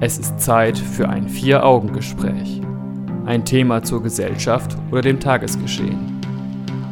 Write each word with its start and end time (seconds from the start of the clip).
Es 0.00 0.16
ist 0.16 0.38
Zeit 0.38 0.78
für 0.78 1.08
ein 1.08 1.28
Vier-Augen-Gespräch. 1.28 2.60
Ein 3.26 3.44
Thema 3.44 3.82
zur 3.82 4.00
Gesellschaft 4.00 4.76
oder 4.92 5.00
dem 5.00 5.18
Tagesgeschehen. 5.18 6.20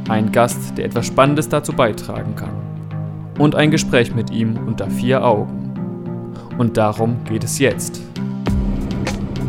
Ein 0.08 0.32
Gast, 0.32 0.76
der 0.76 0.86
etwas 0.86 1.06
Spannendes 1.06 1.48
dazu 1.48 1.72
beitragen 1.72 2.34
kann. 2.34 2.50
Und 3.38 3.54
ein 3.54 3.70
Gespräch 3.70 4.12
mit 4.12 4.32
ihm 4.32 4.58
unter 4.66 4.90
vier 4.90 5.24
Augen. 5.24 5.72
Und 6.58 6.76
darum 6.76 7.22
geht 7.28 7.44
es 7.44 7.60
jetzt. 7.60 8.00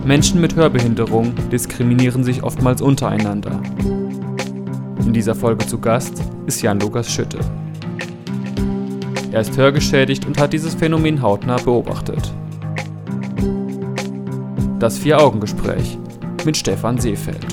Menschen 0.06 0.40
mit 0.40 0.56
Hörbehinderung 0.56 1.34
diskriminieren 1.52 2.24
sich 2.24 2.44
oftmals 2.44 2.80
untereinander. 2.80 3.60
In 5.00 5.14
dieser 5.14 5.34
Folge 5.34 5.66
zu 5.66 5.80
Gast 5.80 6.22
ist 6.46 6.62
Jan-Lukas 6.62 7.12
Schütte. 7.12 7.40
Er 9.32 9.42
ist 9.42 9.58
hörgeschädigt 9.58 10.28
und 10.28 10.40
hat 10.40 10.54
dieses 10.54 10.76
Phänomen 10.76 11.24
hautnah 11.24 11.58
beobachtet. 11.58 12.32
Das 14.80 15.00
Vier-Augen-Gespräch 15.00 15.98
mit 16.46 16.56
Stefan 16.56 17.00
Seefeld. 17.00 17.44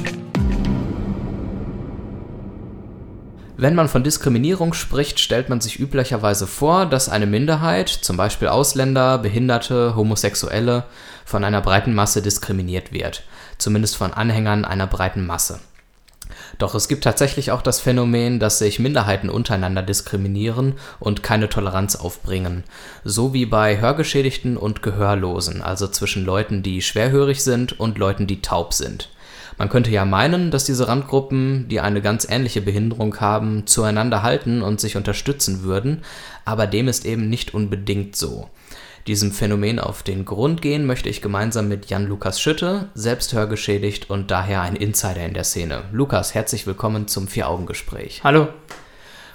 Wenn 3.57 3.75
man 3.75 3.89
von 3.89 4.05
Diskriminierung 4.05 4.75
spricht, 4.75 5.19
stellt 5.19 5.49
man 5.49 5.63
sich 5.63 5.81
üblicherweise 5.81 6.47
vor, 6.47 6.85
dass 6.85 7.09
eine 7.09 7.25
Minderheit, 7.25 7.89
zum 7.89 8.19
Beispiel 8.19 8.49
Ausländer, 8.49 9.17
Behinderte, 9.17 9.97
Homosexuelle, 9.97 10.85
von 11.25 11.45
einer 11.45 11.63
breiten 11.63 11.95
Masse 11.95 12.21
diskriminiert 12.21 12.93
wird, 12.93 13.23
zumindest 13.57 13.97
von 13.97 14.13
Anhängern 14.13 14.67
einer 14.67 14.87
breiten 14.87 15.25
Masse. 15.25 15.61
Doch 16.59 16.75
es 16.75 16.89
gibt 16.89 17.05
tatsächlich 17.05 17.51
auch 17.51 17.63
das 17.63 17.81
Phänomen, 17.81 18.39
dass 18.39 18.59
sich 18.59 18.79
Minderheiten 18.79 19.29
untereinander 19.29 19.83
diskriminieren 19.83 20.75
und 21.01 21.23
keine 21.23 21.49
Toleranz 21.49 21.97
aufbringen. 21.97 22.65
So 23.05 23.33
wie 23.33 23.47
bei 23.47 23.81
Hörgeschädigten 23.81 24.57
und 24.57 24.83
Gehörlosen, 24.83 25.63
also 25.63 25.89
zwischen 25.89 26.25
Leuten, 26.25 26.63
die 26.63 26.83
schwerhörig 26.83 27.43
sind 27.43 27.79
und 27.79 27.99
Leuten, 27.99 28.27
die 28.27 28.43
taub 28.43 28.73
sind. 28.73 29.11
Man 29.57 29.69
könnte 29.69 29.91
ja 29.91 30.05
meinen, 30.05 30.51
dass 30.51 30.65
diese 30.65 30.89
Randgruppen, 30.89 31.69
die 31.69 31.81
eine 31.81 32.03
ganz 32.03 32.27
ähnliche 32.29 32.61
Behinderung 32.61 33.21
haben, 33.21 33.67
zueinander 33.67 34.23
halten 34.23 34.63
und 34.63 34.81
sich 34.81 34.97
unterstützen 34.97 35.63
würden, 35.63 36.03
aber 36.45 36.67
dem 36.67 36.89
ist 36.89 37.07
eben 37.07 37.29
nicht 37.29 37.55
unbedingt 37.55 38.17
so. 38.17 38.49
Diesem 39.07 39.33
Phänomen 39.33 39.81
auf 39.81 40.03
den 40.03 40.25
Grund 40.25 40.63
gehen 40.63 40.87
möchte 40.87 41.11
ich 41.11 41.21
gemeinsam 41.21 41.69
mit 41.69 41.91
Jan-Lukas 41.91 42.41
Schütte, 42.41 42.89
selbst 42.95 43.35
hörgeschädigt 43.35 44.09
und 44.09 44.31
daher 44.31 44.63
ein 44.63 44.77
Insider 44.77 45.27
in 45.27 45.35
der 45.35 45.45
Szene. 45.45 45.83
Lukas, 45.93 46.33
herzlich 46.33 46.67
willkommen 46.67 47.07
zum 47.07 47.29
Vier-Augen-Gespräch. 47.29 48.23
Hallo. 48.25 48.49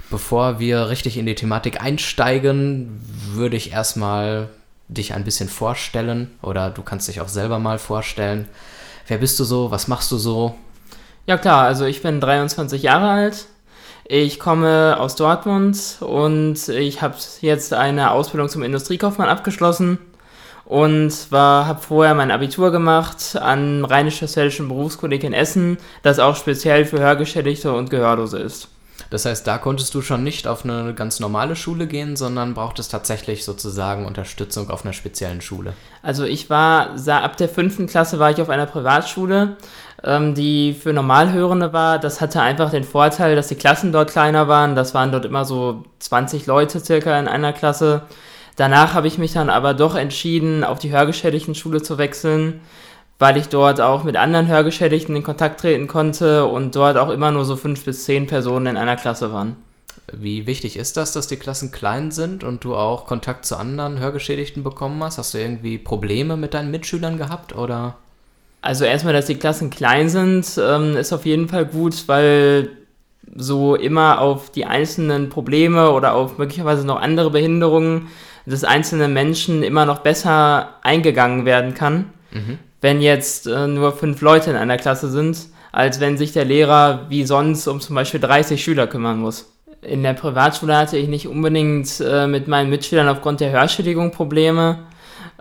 Bevor 0.09 0.59
wir 0.59 0.89
richtig 0.89 1.17
in 1.17 1.27
die 1.27 1.35
Thematik 1.35 1.83
einsteigen, 1.83 2.99
würde 3.31 3.57
ich 3.57 3.71
erstmal 3.71 4.49
dich 4.87 5.13
ein 5.13 5.23
bisschen 5.23 5.49
vorstellen 5.49 6.31
oder 6.41 6.71
du 6.71 6.81
kannst 6.81 7.07
dich 7.07 7.21
auch 7.21 7.27
selber 7.27 7.59
mal 7.59 7.77
vorstellen. 7.77 8.47
Wer 9.07 9.19
bist 9.19 9.39
du 9.39 9.43
so? 9.43 9.69
Was 9.69 9.87
machst 9.87 10.11
du 10.11 10.17
so? 10.17 10.55
Ja 11.27 11.37
klar, 11.37 11.65
also 11.65 11.85
ich 11.85 12.01
bin 12.01 12.19
23 12.19 12.81
Jahre 12.81 13.11
alt, 13.11 13.45
ich 14.11 14.39
komme 14.39 14.97
aus 14.99 15.15
Dortmund 15.15 15.97
und 15.99 16.67
ich 16.67 17.03
habe 17.03 17.13
jetzt 17.41 17.73
eine 17.73 18.09
Ausbildung 18.09 18.49
zum 18.49 18.63
Industriekaufmann 18.63 19.29
abgeschlossen 19.29 19.99
und 20.65 21.13
habe 21.31 21.79
vorher 21.79 22.15
mein 22.15 22.31
Abitur 22.31 22.71
gemacht 22.71 23.37
an 23.39 23.85
Rheinisch-Westfälischen 23.85 24.67
Berufskolleg 24.67 25.23
in 25.23 25.33
Essen, 25.33 25.77
das 26.01 26.17
auch 26.17 26.35
speziell 26.35 26.85
für 26.85 26.99
Hörgeschädigte 26.99 27.71
und 27.71 27.91
Gehörlose 27.91 28.39
ist. 28.39 28.69
Das 29.11 29.25
heißt, 29.25 29.45
da 29.45 29.57
konntest 29.59 29.93
du 29.93 30.01
schon 30.01 30.23
nicht 30.23 30.47
auf 30.47 30.65
eine 30.65 30.93
ganz 30.93 31.19
normale 31.19 31.55
Schule 31.55 31.87
gehen, 31.87 32.15
sondern 32.15 32.53
brauchtest 32.53 32.91
tatsächlich 32.91 33.45
sozusagen 33.45 34.05
Unterstützung 34.05 34.69
auf 34.69 34.85
einer 34.85 34.93
speziellen 34.93 35.41
Schule. 35.41 35.73
Also 36.01 36.25
ich 36.25 36.49
war, 36.49 36.95
ab 37.07 37.37
der 37.37 37.49
fünften 37.49 37.87
Klasse 37.87 38.19
war 38.19 38.31
ich 38.31 38.41
auf 38.41 38.49
einer 38.49 38.65
Privatschule, 38.65 39.57
ähm, 40.03 40.35
die 40.35 40.73
für 40.73 40.93
Normalhörende 40.93 41.73
war. 41.73 41.99
Das 41.99 42.21
hatte 42.21 42.41
einfach 42.41 42.71
den 42.71 42.83
Vorteil, 42.83 43.35
dass 43.35 43.47
die 43.47 43.55
Klassen 43.55 43.91
dort 43.91 44.11
kleiner 44.11 44.47
waren. 44.47 44.75
Das 44.75 44.93
waren 44.93 45.11
dort 45.11 45.25
immer 45.25 45.45
so 45.45 45.83
20 45.99 46.45
Leute 46.45 46.79
circa 46.79 47.19
in 47.19 47.27
einer 47.27 47.53
Klasse. 47.53 48.03
Danach 48.55 48.93
habe 48.93 49.07
ich 49.07 49.17
mich 49.17 49.33
dann 49.33 49.49
aber 49.49 49.73
doch 49.73 49.95
entschieden, 49.95 50.63
auf 50.63 50.79
die 50.79 50.91
hörgeschädigten 50.91 51.55
Schule 51.55 51.81
zu 51.81 51.97
wechseln 51.97 52.61
weil 53.19 53.35
ich 53.35 53.49
dort 53.49 53.81
auch 53.81 54.05
mit 54.05 54.15
anderen 54.15 54.47
Hörgeschädigten 54.47 55.15
in 55.15 55.23
Kontakt 55.23 55.59
treten 55.59 55.87
konnte 55.87 56.45
und 56.45 56.75
dort 56.75 56.97
auch 56.97 57.09
immer 57.09 57.31
nur 57.31 57.45
so 57.45 57.57
fünf 57.57 57.83
bis 57.83 58.05
zehn 58.05 58.25
Personen 58.25 58.65
in 58.65 58.77
einer 58.77 58.95
Klasse 58.95 59.31
waren. 59.33 59.57
Wie 60.11 60.47
wichtig 60.47 60.77
ist 60.77 60.97
das, 60.97 61.11
dass 61.11 61.27
die 61.27 61.35
Klassen 61.35 61.71
klein 61.71 62.11
sind 62.11 62.43
und 62.43 62.63
du 62.63 62.75
auch 62.75 63.05
Kontakt 63.05 63.45
zu 63.45 63.57
anderen 63.57 63.99
Hörgeschädigten 63.99 64.63
bekommen 64.63 65.03
hast? 65.03 65.17
Hast 65.17 65.33
du 65.33 65.37
irgendwie 65.37 65.77
Probleme 65.77 66.37
mit 66.37 66.53
deinen 66.53 66.71
Mitschülern 66.71 67.17
gehabt 67.17 67.53
oder? 67.53 67.97
Also 68.61 68.85
erstmal, 68.85 69.13
dass 69.13 69.27
die 69.27 69.35
Klassen 69.35 69.69
klein 69.69 70.09
sind, 70.09 70.45
ähm, 70.61 70.97
ist 70.97 71.13
auf 71.13 71.25
jeden 71.25 71.47
Fall 71.47 71.65
gut, 71.65 72.03
weil 72.07 72.69
so 73.35 73.75
immer 73.75 74.19
auf 74.19 74.51
die 74.51 74.65
einzelnen 74.65 75.29
Probleme 75.29 75.91
oder 75.91 76.13
auf 76.13 76.37
möglicherweise 76.37 76.85
noch 76.85 76.99
andere 76.99 77.29
Behinderungen 77.29 78.07
des 78.45 78.63
einzelnen 78.63 79.13
Menschen 79.13 79.63
immer 79.63 79.85
noch 79.85 79.99
besser 79.99 80.75
eingegangen 80.81 81.45
werden 81.45 81.73
kann. 81.73 82.05
Mhm 82.31 82.59
wenn 82.81 83.01
jetzt 83.01 83.47
äh, 83.47 83.67
nur 83.67 83.91
fünf 83.91 84.21
Leute 84.21 84.49
in 84.49 84.55
einer 84.55 84.77
Klasse 84.77 85.09
sind, 85.09 85.47
als 85.71 85.99
wenn 85.99 86.17
sich 86.17 86.31
der 86.31 86.45
Lehrer 86.45 87.05
wie 87.09 87.25
sonst 87.25 87.67
um 87.67 87.79
zum 87.79 87.95
Beispiel 87.95 88.19
30 88.19 88.63
Schüler 88.63 88.87
kümmern 88.87 89.19
muss. 89.19 89.53
In 89.81 90.03
der 90.03 90.13
Privatschule 90.13 90.75
hatte 90.75 90.97
ich 90.97 91.07
nicht 91.07 91.27
unbedingt 91.27 92.01
äh, 92.01 92.27
mit 92.27 92.47
meinen 92.47 92.69
Mitschülern 92.69 93.07
aufgrund 93.07 93.39
der 93.39 93.51
Hörschädigung 93.51 94.11
Probleme. 94.11 94.79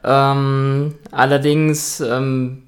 Ähm, 0.04 0.94
allerdings 1.10 2.00
ähm, 2.00 2.64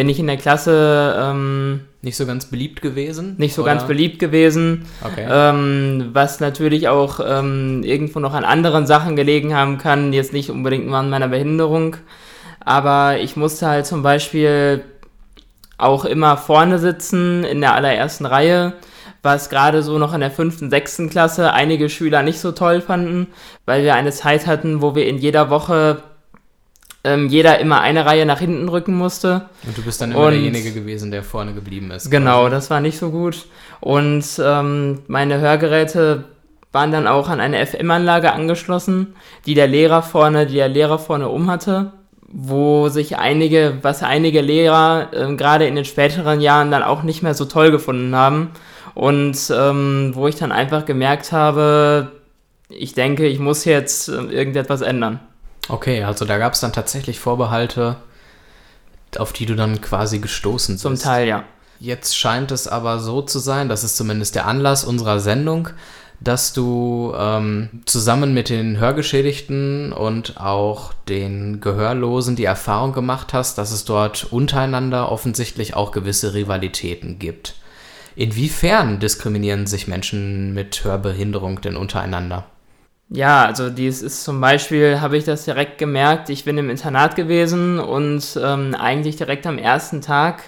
bin 0.00 0.08
ich 0.08 0.18
in 0.18 0.28
der 0.28 0.38
Klasse 0.38 1.14
ähm, 1.18 1.82
nicht 2.00 2.16
so 2.16 2.24
ganz 2.24 2.46
beliebt 2.46 2.80
gewesen. 2.80 3.34
Nicht 3.36 3.52
so 3.52 3.60
oder? 3.60 3.72
ganz 3.72 3.86
beliebt 3.86 4.18
gewesen. 4.18 4.86
Okay. 5.04 5.26
Ähm, 5.30 6.08
was 6.14 6.40
natürlich 6.40 6.88
auch 6.88 7.20
ähm, 7.22 7.82
irgendwo 7.84 8.18
noch 8.18 8.32
an 8.32 8.44
anderen 8.44 8.86
Sachen 8.86 9.14
gelegen 9.14 9.54
haben 9.54 9.76
kann, 9.76 10.14
jetzt 10.14 10.32
nicht 10.32 10.48
unbedingt 10.48 10.90
an 10.90 11.10
meiner 11.10 11.28
Behinderung. 11.28 11.96
Aber 12.64 13.18
ich 13.18 13.36
musste 13.36 13.66
halt 13.66 13.84
zum 13.84 14.02
Beispiel 14.02 14.84
auch 15.76 16.06
immer 16.06 16.38
vorne 16.38 16.78
sitzen 16.78 17.44
in 17.44 17.60
der 17.60 17.74
allerersten 17.74 18.24
Reihe, 18.24 18.72
was 19.20 19.50
gerade 19.50 19.82
so 19.82 19.98
noch 19.98 20.14
in 20.14 20.20
der 20.20 20.30
fünften, 20.30 20.70
sechsten 20.70 21.10
Klasse 21.10 21.52
einige 21.52 21.90
Schüler 21.90 22.22
nicht 22.22 22.40
so 22.40 22.52
toll 22.52 22.80
fanden, 22.80 23.26
weil 23.66 23.82
wir 23.82 23.96
eine 23.96 24.12
Zeit 24.12 24.46
hatten, 24.46 24.80
wo 24.80 24.94
wir 24.94 25.06
in 25.06 25.18
jeder 25.18 25.50
Woche 25.50 26.02
ähm, 27.04 27.28
jeder 27.28 27.58
immer 27.58 27.80
eine 27.80 28.04
Reihe 28.06 28.26
nach 28.26 28.38
hinten 28.40 28.68
rücken 28.68 28.94
musste. 28.94 29.48
Und 29.66 29.76
du 29.76 29.82
bist 29.82 30.00
dann 30.00 30.12
immer 30.12 30.26
Und, 30.26 30.32
derjenige 30.32 30.72
gewesen, 30.72 31.10
der 31.10 31.22
vorne 31.22 31.54
geblieben 31.54 31.90
ist. 31.90 32.10
Genau, 32.10 32.42
quasi. 32.42 32.50
das 32.50 32.70
war 32.70 32.80
nicht 32.80 32.98
so 32.98 33.10
gut. 33.10 33.46
Und 33.80 34.24
ähm, 34.42 35.00
meine 35.06 35.40
Hörgeräte 35.40 36.24
waren 36.72 36.92
dann 36.92 37.06
auch 37.06 37.28
an 37.28 37.40
eine 37.40 37.66
FM-Anlage 37.66 38.32
angeschlossen, 38.32 39.14
die 39.46 39.54
der 39.54 39.66
Lehrer 39.66 40.02
vorne, 40.02 40.46
die 40.46 40.54
der 40.54 40.68
Lehrer 40.68 40.98
vorne 40.98 41.28
um 41.28 41.50
hatte 41.50 41.92
wo 42.32 42.88
sich 42.88 43.18
einige, 43.18 43.78
was 43.82 44.02
einige 44.02 44.40
Lehrer 44.40 45.08
äh, 45.12 45.34
gerade 45.34 45.66
in 45.66 45.74
den 45.74 45.84
späteren 45.84 46.40
Jahren 46.40 46.70
dann 46.70 46.82
auch 46.82 47.02
nicht 47.02 47.22
mehr 47.22 47.34
so 47.34 47.44
toll 47.44 47.70
gefunden 47.70 48.14
haben. 48.14 48.50
Und 48.94 49.52
ähm, 49.54 50.12
wo 50.14 50.28
ich 50.28 50.36
dann 50.36 50.52
einfach 50.52 50.84
gemerkt 50.84 51.32
habe, 51.32 52.12
ich 52.68 52.94
denke, 52.94 53.26
ich 53.26 53.40
muss 53.40 53.64
jetzt 53.64 54.08
äh, 54.08 54.12
irgendetwas 54.12 54.80
ändern. 54.80 55.20
Okay, 55.70 56.02
also 56.02 56.24
da 56.24 56.38
gab 56.38 56.54
es 56.54 56.60
dann 56.60 56.72
tatsächlich 56.72 57.20
Vorbehalte, 57.20 57.96
auf 59.16 59.32
die 59.32 59.46
du 59.46 59.54
dann 59.54 59.80
quasi 59.80 60.18
gestoßen 60.18 60.74
bist. 60.74 60.82
Zum 60.82 60.98
Teil, 60.98 61.28
ja. 61.28 61.44
Jetzt 61.78 62.16
scheint 62.18 62.50
es 62.50 62.68
aber 62.68 62.98
so 62.98 63.22
zu 63.22 63.38
sein, 63.38 63.70
das 63.70 63.84
ist 63.84 63.96
zumindest 63.96 64.34
der 64.34 64.46
Anlass 64.46 64.84
unserer 64.84 65.18
Sendung, 65.18 65.70
dass 66.20 66.52
du 66.52 67.14
ähm, 67.16 67.70
zusammen 67.86 68.34
mit 68.34 68.50
den 68.50 68.78
Hörgeschädigten 68.78 69.92
und 69.94 70.38
auch 70.38 70.92
den 71.08 71.60
Gehörlosen 71.62 72.36
die 72.36 72.44
Erfahrung 72.44 72.92
gemacht 72.92 73.32
hast, 73.32 73.56
dass 73.56 73.70
es 73.72 73.86
dort 73.86 74.24
untereinander 74.30 75.10
offensichtlich 75.10 75.74
auch 75.74 75.92
gewisse 75.92 76.34
Rivalitäten 76.34 77.18
gibt. 77.18 77.54
Inwiefern 78.14 78.98
diskriminieren 78.98 79.66
sich 79.66 79.88
Menschen 79.88 80.52
mit 80.52 80.84
Hörbehinderung 80.84 81.62
denn 81.62 81.76
untereinander? 81.76 82.44
Ja, 83.12 83.44
also 83.44 83.70
dies 83.70 84.02
ist 84.02 84.22
zum 84.22 84.40
Beispiel, 84.40 85.00
habe 85.00 85.16
ich 85.16 85.24
das 85.24 85.44
direkt 85.44 85.78
gemerkt, 85.78 86.30
ich 86.30 86.44
bin 86.44 86.56
im 86.58 86.70
Internat 86.70 87.16
gewesen 87.16 87.80
und 87.80 88.38
ähm, 88.40 88.76
eigentlich 88.78 89.16
direkt 89.16 89.48
am 89.48 89.58
ersten 89.58 90.00
Tag 90.00 90.44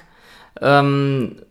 ähm, 0.60 1.42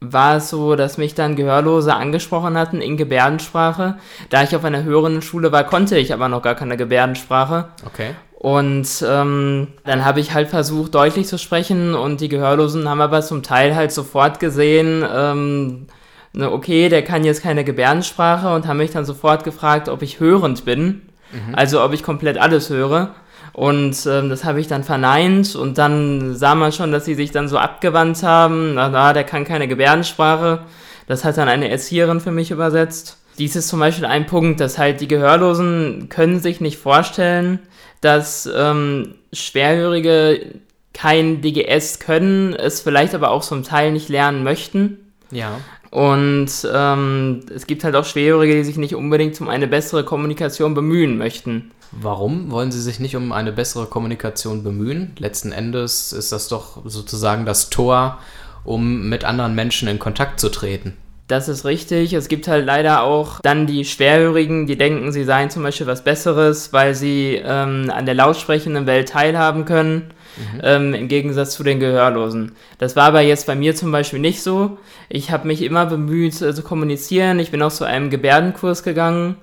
war 0.00 0.36
es 0.36 0.50
so, 0.50 0.76
dass 0.76 0.98
mich 0.98 1.14
dann 1.14 1.34
Gehörlose 1.36 1.94
angesprochen 1.94 2.58
hatten 2.58 2.82
in 2.82 2.98
Gebärdensprache. 2.98 3.96
Da 4.28 4.42
ich 4.42 4.54
auf 4.54 4.64
einer 4.64 4.82
höheren 4.82 5.22
Schule 5.22 5.50
war, 5.50 5.64
konnte 5.64 5.96
ich 5.96 6.12
aber 6.12 6.28
noch 6.28 6.42
gar 6.42 6.54
keine 6.54 6.76
Gebärdensprache. 6.76 7.68
Okay. 7.86 8.10
Und 8.34 9.02
ähm, 9.08 9.68
dann 9.84 10.04
habe 10.04 10.20
ich 10.20 10.34
halt 10.34 10.48
versucht, 10.48 10.94
deutlich 10.94 11.26
zu 11.26 11.38
sprechen 11.38 11.94
und 11.94 12.20
die 12.20 12.28
Gehörlosen 12.28 12.86
haben 12.86 13.00
aber 13.00 13.22
zum 13.22 13.42
Teil 13.42 13.74
halt 13.74 13.92
sofort 13.92 14.40
gesehen, 14.40 15.02
ähm, 15.10 15.86
ne, 16.34 16.52
okay, 16.52 16.88
der 16.88 17.02
kann 17.02 17.24
jetzt 17.24 17.42
keine 17.42 17.64
Gebärdensprache 17.64 18.54
und 18.54 18.66
haben 18.66 18.76
mich 18.76 18.90
dann 18.90 19.04
sofort 19.04 19.44
gefragt, 19.44 19.88
ob 19.88 20.02
ich 20.02 20.20
hörend 20.20 20.64
bin. 20.64 21.02
Mhm. 21.32 21.54
Also 21.54 21.82
ob 21.82 21.92
ich 21.92 22.02
komplett 22.02 22.38
alles 22.38 22.70
höre. 22.70 23.14
Und 23.52 24.06
ähm, 24.06 24.30
das 24.30 24.44
habe 24.44 24.60
ich 24.60 24.66
dann 24.66 24.82
verneint 24.82 25.54
und 25.54 25.78
dann 25.78 26.34
sah 26.34 26.56
man 26.56 26.72
schon, 26.72 26.90
dass 26.90 27.04
sie 27.04 27.14
sich 27.14 27.30
dann 27.30 27.48
so 27.48 27.56
abgewandt 27.56 28.22
haben. 28.24 28.74
Na, 28.74 28.88
na, 28.88 29.12
der 29.12 29.24
kann 29.24 29.44
keine 29.44 29.68
Gebärdensprache. 29.68 30.60
Das 31.06 31.24
hat 31.24 31.36
dann 31.36 31.48
eine 31.48 31.70
Erzieherin 31.70 32.20
für 32.20 32.32
mich 32.32 32.50
übersetzt. 32.50 33.18
Dies 33.38 33.54
ist 33.54 33.68
zum 33.68 33.80
Beispiel 33.80 34.06
ein 34.06 34.26
Punkt, 34.26 34.60
dass 34.60 34.78
halt 34.78 35.00
die 35.00 35.08
Gehörlosen 35.08 36.08
können 36.08 36.40
sich 36.40 36.60
nicht 36.60 36.78
vorstellen, 36.78 37.60
dass 38.00 38.48
ähm, 38.52 39.14
Schwerhörige 39.32 40.60
kein 40.92 41.40
DGS 41.40 41.98
können, 41.98 42.54
es 42.54 42.80
vielleicht 42.80 43.14
aber 43.14 43.30
auch 43.30 43.42
zum 43.42 43.62
Teil 43.64 43.92
nicht 43.92 44.08
lernen 44.08 44.44
möchten. 44.44 44.98
Ja. 45.30 45.58
Und 45.94 46.48
ähm, 46.74 47.42
es 47.54 47.68
gibt 47.68 47.84
halt 47.84 47.94
auch 47.94 48.04
Schwerhörige, 48.04 48.56
die 48.56 48.64
sich 48.64 48.78
nicht 48.78 48.96
unbedingt 48.96 49.40
um 49.40 49.48
eine 49.48 49.68
bessere 49.68 50.02
Kommunikation 50.02 50.74
bemühen 50.74 51.16
möchten. 51.16 51.70
Warum 51.92 52.50
wollen 52.50 52.72
sie 52.72 52.80
sich 52.80 52.98
nicht 52.98 53.14
um 53.14 53.30
eine 53.30 53.52
bessere 53.52 53.86
Kommunikation 53.86 54.64
bemühen? 54.64 55.12
Letzten 55.20 55.52
Endes 55.52 56.12
ist 56.12 56.32
das 56.32 56.48
doch 56.48 56.82
sozusagen 56.84 57.46
das 57.46 57.70
Tor, 57.70 58.18
um 58.64 59.08
mit 59.08 59.24
anderen 59.24 59.54
Menschen 59.54 59.86
in 59.86 60.00
Kontakt 60.00 60.40
zu 60.40 60.48
treten. 60.48 60.94
Das 61.28 61.48
ist 61.48 61.64
richtig. 61.64 62.12
Es 62.12 62.26
gibt 62.26 62.48
halt 62.48 62.66
leider 62.66 63.04
auch 63.04 63.38
dann 63.42 63.68
die 63.68 63.84
Schwerhörigen, 63.84 64.66
die 64.66 64.76
denken, 64.76 65.12
sie 65.12 65.22
seien 65.22 65.48
zum 65.48 65.62
Beispiel 65.62 65.86
was 65.86 66.02
Besseres, 66.02 66.72
weil 66.72 66.96
sie 66.96 67.40
ähm, 67.40 67.88
an 67.94 68.04
der 68.04 68.16
lautsprechenden 68.16 68.86
Welt 68.86 69.10
teilhaben 69.10 69.64
können, 69.64 70.10
mhm. 70.36 70.60
ähm, 70.62 70.94
im 70.94 71.08
Gegensatz 71.08 71.52
zu 71.52 71.62
den 71.62 71.80
Gehörlosen. 71.80 72.52
Das 72.78 72.96
war 72.96 73.04
aber 73.04 73.20
jetzt 73.20 73.46
bei 73.46 73.54
mir 73.54 73.74
zum 73.74 73.92
Beispiel 73.92 74.18
nicht 74.18 74.42
so. 74.42 74.78
Ich 75.08 75.30
habe 75.30 75.46
mich 75.46 75.62
immer 75.62 75.86
bemüht 75.86 76.40
äh, 76.42 76.54
zu 76.54 76.62
kommunizieren. 76.62 77.38
Ich 77.38 77.50
bin 77.50 77.62
auch 77.62 77.72
zu 77.72 77.84
einem 77.84 78.10
Gebärdenkurs 78.10 78.82
gegangen 78.82 79.36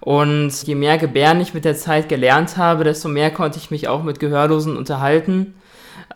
und 0.00 0.52
je 0.64 0.74
mehr 0.74 0.98
Gebärden 0.98 1.42
ich 1.42 1.54
mit 1.54 1.64
der 1.64 1.76
Zeit 1.76 2.08
gelernt 2.08 2.56
habe, 2.56 2.84
desto 2.84 3.08
mehr 3.08 3.30
konnte 3.30 3.58
ich 3.58 3.70
mich 3.70 3.88
auch 3.88 4.02
mit 4.02 4.20
Gehörlosen 4.20 4.76
unterhalten. 4.76 5.54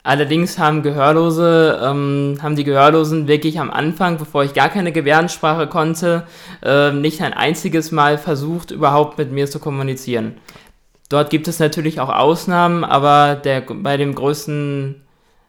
Allerdings 0.05 0.59
haben 0.59 0.83
Gehörlose, 0.83 1.81
ähm, 1.83 2.39
haben 2.43 2.57
die 2.57 2.65
Gehörlosen 2.65 3.29
wirklich 3.29 3.61
am 3.61 3.71
Anfang, 3.71 4.19
bevor 4.19 4.43
ich 4.43 4.53
gar 4.53 4.69
keine 4.69 4.91
Gebärdensprache 4.91 5.69
konnte, 5.69 6.27
äh, 6.63 6.91
nicht 6.91 7.23
ein 7.23 7.33
einziges 7.33 7.93
Mal 7.93 8.19
versucht, 8.19 8.73
überhaupt 8.73 9.19
mit 9.19 9.31
mir 9.31 9.49
zu 9.49 9.61
kommunizieren. 9.61 10.35
Dort 11.13 11.29
gibt 11.29 11.47
es 11.47 11.59
natürlich 11.59 12.01
auch 12.01 12.09
Ausnahmen, 12.09 12.85
aber 12.85 13.35
der, 13.35 13.61
bei 13.61 13.99
dem 13.99 14.15
größten 14.15 15.03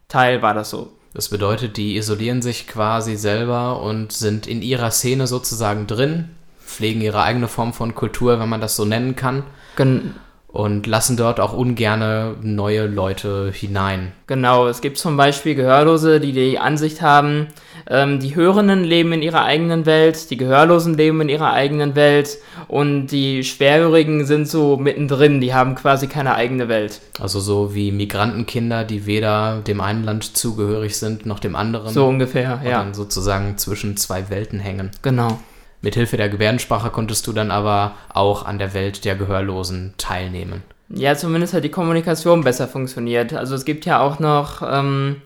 Teil 0.09 0.41
war 0.41 0.53
das 0.53 0.69
so. 0.69 0.91
Das 1.13 1.29
bedeutet, 1.29 1.77
die 1.77 1.95
isolieren 1.95 2.41
sich 2.41 2.67
quasi 2.67 3.15
selber 3.15 3.81
und 3.81 4.11
sind 4.11 4.45
in 4.45 4.61
ihrer 4.61 4.91
Szene 4.91 5.25
sozusagen 5.25 5.87
drin, 5.87 6.31
pflegen 6.59 6.99
ihre 6.99 7.23
eigene 7.23 7.47
Form 7.47 7.71
von 7.71 7.95
Kultur, 7.95 8.41
wenn 8.41 8.49
man 8.49 8.59
das 8.59 8.75
so 8.75 8.83
nennen 8.83 9.15
kann. 9.15 9.43
Gen 9.77 10.15
und 10.53 10.85
lassen 10.85 11.17
dort 11.17 11.39
auch 11.39 11.51
ungerne 11.51 12.35
neue 12.43 12.85
Leute 12.85 13.51
hinein. 13.51 14.11
Genau, 14.27 14.67
es 14.67 14.81
gibt 14.81 14.99
zum 14.99 15.17
Beispiel 15.17 15.55
Gehörlose, 15.55 16.19
die 16.19 16.31
die 16.31 16.59
Ansicht 16.59 17.01
haben, 17.01 17.47
ähm, 17.89 18.19
die 18.19 18.35
Hörenden 18.35 18.83
leben 18.83 19.11
in 19.13 19.23
ihrer 19.23 19.43
eigenen 19.43 19.87
Welt, 19.87 20.29
die 20.29 20.37
Gehörlosen 20.37 20.95
leben 20.95 21.21
in 21.21 21.29
ihrer 21.29 21.51
eigenen 21.53 21.95
Welt 21.95 22.37
und 22.67 23.07
die 23.07 23.43
Schwerhörigen 23.43 24.25
sind 24.25 24.47
so 24.47 24.77
mittendrin, 24.77 25.41
die 25.41 25.55
haben 25.55 25.73
quasi 25.73 26.05
keine 26.05 26.35
eigene 26.35 26.69
Welt. 26.69 27.01
Also 27.19 27.39
so 27.39 27.73
wie 27.73 27.91
Migrantenkinder, 27.91 28.83
die 28.83 29.07
weder 29.07 29.61
dem 29.65 29.81
einen 29.81 30.03
Land 30.03 30.37
zugehörig 30.37 30.97
sind 30.97 31.25
noch 31.25 31.39
dem 31.39 31.55
anderen. 31.55 31.91
So 31.91 32.05
ungefähr, 32.05 32.61
ja. 32.63 32.79
Und 32.79 32.85
dann 32.85 32.93
sozusagen 32.93 33.57
zwischen 33.57 33.97
zwei 33.97 34.29
Welten 34.29 34.59
hängen. 34.59 34.91
Genau. 35.01 35.39
Mithilfe 35.83 36.17
der 36.17 36.29
Gebärdensprache 36.29 36.89
konntest 36.89 37.27
du 37.27 37.33
dann 37.33 37.51
aber 37.51 37.95
auch 38.09 38.45
an 38.45 38.57
der 38.57 38.73
Welt 38.73 39.05
der 39.05 39.15
Gehörlosen 39.15 39.93
teilnehmen. 39.97 40.63
Ja, 40.89 41.15
zumindest 41.15 41.53
hat 41.53 41.63
die 41.63 41.69
Kommunikation 41.69 42.43
besser 42.43 42.67
funktioniert. 42.67 43.33
Also 43.33 43.53
es 43.53 43.65
gibt 43.65 43.85
ja 43.85 43.99
auch 43.99 44.19
noch 44.19 44.61
ähm, 44.61 45.17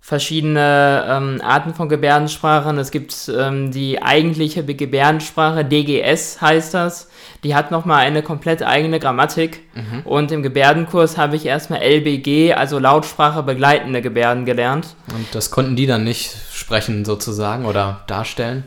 verschiedene 0.00 1.04
ähm, 1.06 1.40
Arten 1.42 1.74
von 1.74 1.88
Gebärdensprachen. 1.88 2.78
Es 2.78 2.90
gibt 2.90 3.30
ähm, 3.32 3.70
die 3.70 4.02
eigentliche 4.02 4.64
Gebärdensprache, 4.64 5.64
DGS 5.64 6.40
heißt 6.40 6.74
das. 6.74 7.08
Die 7.44 7.54
hat 7.54 7.70
nochmal 7.70 8.06
eine 8.06 8.22
komplett 8.22 8.62
eigene 8.62 8.98
Grammatik. 8.98 9.60
Mhm. 9.74 10.00
Und 10.04 10.32
im 10.32 10.42
Gebärdenkurs 10.42 11.16
habe 11.16 11.36
ich 11.36 11.46
erstmal 11.46 11.82
LBG, 11.82 12.54
also 12.54 12.80
Lautsprache 12.80 13.44
begleitende 13.44 14.02
Gebärden 14.02 14.46
gelernt. 14.46 14.96
Und 15.14 15.26
das 15.32 15.52
konnten 15.52 15.76
die 15.76 15.86
dann 15.86 16.02
nicht 16.02 16.34
sprechen 16.52 17.04
sozusagen 17.04 17.66
oder 17.66 18.00
darstellen? 18.08 18.64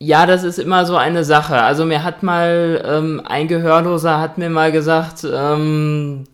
Ja, 0.00 0.26
das 0.26 0.44
ist 0.44 0.58
immer 0.58 0.86
so 0.86 0.96
eine 0.96 1.24
Sache. 1.24 1.60
Also 1.60 1.84
mir 1.84 2.04
hat 2.04 2.22
mal 2.22 2.82
ähm, 2.86 3.20
ein 3.24 3.48
Gehörloser 3.48 4.20
hat 4.20 4.38
mir 4.38 4.48
mal 4.48 4.70
gesagt, 4.70 5.26
ähm, 5.30 6.24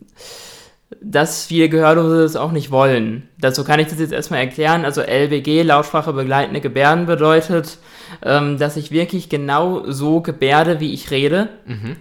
dass 1.00 1.46
viele 1.46 1.70
Gehörlose 1.70 2.22
das 2.22 2.36
auch 2.36 2.52
nicht 2.52 2.70
wollen. 2.70 3.28
Dazu 3.38 3.64
kann 3.64 3.80
ich 3.80 3.88
das 3.88 3.98
jetzt 3.98 4.12
erstmal 4.12 4.40
erklären. 4.40 4.84
Also 4.84 5.00
LBG, 5.00 5.62
Lautsprache 5.62 6.12
begleitende 6.12 6.60
Gebärden, 6.60 7.06
bedeutet, 7.06 7.78
ähm, 8.22 8.58
dass 8.58 8.76
ich 8.76 8.90
wirklich 8.90 9.30
genau 9.30 9.90
so 9.90 10.20
gebärde, 10.20 10.80
wie 10.80 10.92
ich 10.92 11.10
rede. 11.10 11.48
Mhm. 11.64 11.96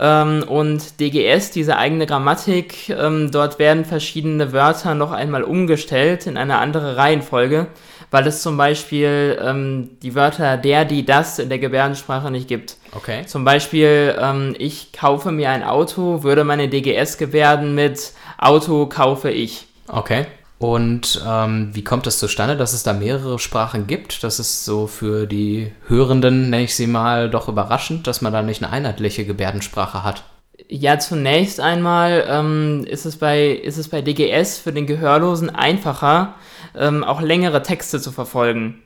Ähm, 0.00 0.44
und 0.48 1.00
DGS, 1.00 1.50
diese 1.50 1.76
eigene 1.76 2.06
Grammatik, 2.06 2.88
ähm, 2.88 3.30
dort 3.30 3.58
werden 3.58 3.84
verschiedene 3.84 4.52
Wörter 4.52 4.94
noch 4.94 5.12
einmal 5.12 5.44
umgestellt 5.44 6.26
in 6.26 6.38
eine 6.38 6.58
andere 6.58 6.96
Reihenfolge 6.96 7.68
weil 8.14 8.28
es 8.28 8.42
zum 8.42 8.56
Beispiel 8.56 9.36
ähm, 9.42 9.90
die 10.00 10.14
Wörter 10.14 10.56
der, 10.56 10.84
die, 10.84 11.04
das 11.04 11.40
in 11.40 11.48
der 11.48 11.58
Gebärdensprache 11.58 12.30
nicht 12.30 12.46
gibt. 12.46 12.76
Okay. 12.92 13.26
Zum 13.26 13.44
Beispiel, 13.44 14.14
ähm, 14.16 14.54
ich 14.56 14.92
kaufe 14.92 15.32
mir 15.32 15.50
ein 15.50 15.64
Auto, 15.64 16.22
würde 16.22 16.44
meine 16.44 16.68
DGS 16.68 17.18
gebärden 17.18 17.74
mit 17.74 18.12
Auto 18.38 18.86
kaufe 18.86 19.32
ich. 19.32 19.66
Okay. 19.88 20.26
Und 20.58 21.24
ähm, 21.26 21.70
wie 21.72 21.82
kommt 21.82 22.06
es 22.06 22.14
das 22.14 22.20
zustande, 22.20 22.56
dass 22.56 22.72
es 22.72 22.84
da 22.84 22.92
mehrere 22.92 23.40
Sprachen 23.40 23.88
gibt? 23.88 24.22
Das 24.22 24.38
ist 24.38 24.64
so 24.64 24.86
für 24.86 25.26
die 25.26 25.72
Hörenden, 25.88 26.50
nenne 26.50 26.62
ich 26.62 26.76
sie 26.76 26.86
mal, 26.86 27.28
doch 27.28 27.48
überraschend, 27.48 28.06
dass 28.06 28.22
man 28.22 28.32
da 28.32 28.42
nicht 28.42 28.62
eine 28.62 28.72
einheitliche 28.72 29.26
Gebärdensprache 29.26 30.04
hat. 30.04 30.22
Ja, 30.68 31.00
zunächst 31.00 31.58
einmal 31.58 32.24
ähm, 32.28 32.84
ist, 32.88 33.06
es 33.06 33.16
bei, 33.16 33.48
ist 33.48 33.76
es 33.76 33.88
bei 33.88 34.02
DGS 34.02 34.58
für 34.58 34.72
den 34.72 34.86
Gehörlosen 34.86 35.50
einfacher, 35.50 36.36
ähm, 36.76 37.04
auch 37.04 37.20
längere 37.20 37.62
Texte 37.62 38.00
zu 38.00 38.12
verfolgen. 38.12 38.82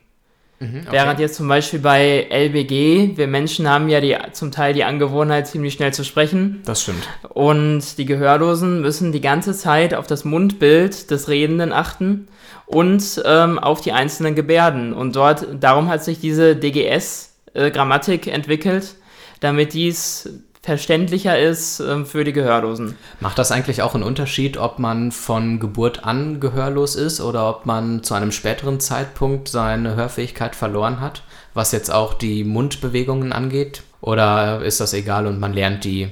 Mhm, 0.61 0.81
okay. 0.81 0.89
Während 0.91 1.21
jetzt 1.21 1.37
zum 1.37 1.47
Beispiel 1.47 1.79
bei 1.79 2.27
LBG, 2.31 3.17
wir 3.17 3.29
Menschen 3.29 3.69
haben 3.69 3.89
ja 3.89 4.01
die, 4.01 4.17
zum 4.33 4.51
Teil 4.51 4.75
die 4.75 4.85
Angewohnheit, 4.85 5.47
ziemlich 5.47 5.75
schnell 5.75 5.93
zu 5.93 6.05
sprechen. 6.05 6.63
Das 6.65 6.83
stimmt. 6.83 7.09
Und 7.29 7.99
die 7.99 8.07
Gehörlosen 8.07 8.81
müssen 8.81 9.13
die 9.13 9.21
ganze 9.21 9.55
Zeit 9.55 9.95
auf 9.95 10.07
das 10.07 10.25
Mundbild 10.25 11.11
des 11.11 11.29
Redenden 11.29 11.73
achten 11.73 12.27
und 12.67 13.23
ähm, 13.25 13.59
auf 13.59 13.81
die 13.81 13.93
einzelnen 13.93 14.35
Gebärden. 14.35 14.93
Und 14.93 15.15
dort, 15.15 15.47
darum 15.61 15.89
hat 15.89 16.05
sich 16.05 16.19
diese 16.19 16.57
DGS-Grammatik 16.57 18.27
äh, 18.27 18.31
entwickelt, 18.31 18.97
damit 19.41 19.75
dies 19.75 20.29
verständlicher 20.69 21.39
ist 21.39 21.81
äh, 21.81 22.05
für 22.05 22.25
die 22.25 22.35
Gehörlosen. 22.35 22.99
Macht 23.21 23.39
das 23.39 23.51
eigentlich 23.51 23.81
auch 23.81 23.95
einen 23.95 24.05
Unterschied, 24.05 24.59
ob 24.59 24.79
man 24.79 25.13
von 25.13 25.61
Geburt 25.61 26.05
an 26.05 26.41
gehörlos 26.41 26.95
ist 26.95 27.23
oder 27.23 27.49
ob 27.49 27.65
man 27.65 28.03
zu 28.03 28.13
einem 28.13 28.33
späteren 28.33 28.79
Zeitpunkt 28.79 29.49
seine 29.49 29.97
Hörfähigkeit 29.97 30.55
verloren 30.55 31.01
hat, 31.01 31.23
was 31.55 31.73
jetzt 31.73 31.91
auch 31.91 32.13
die 32.13 32.45
Mundbewegungen 32.45 33.33
angeht? 33.33 33.83
Oder 34.03 34.61
ist 34.61 34.79
das 34.83 34.93
egal 34.93 35.27
und 35.27 35.41
man 35.41 35.55
lernt 35.55 35.85
die 35.85 36.03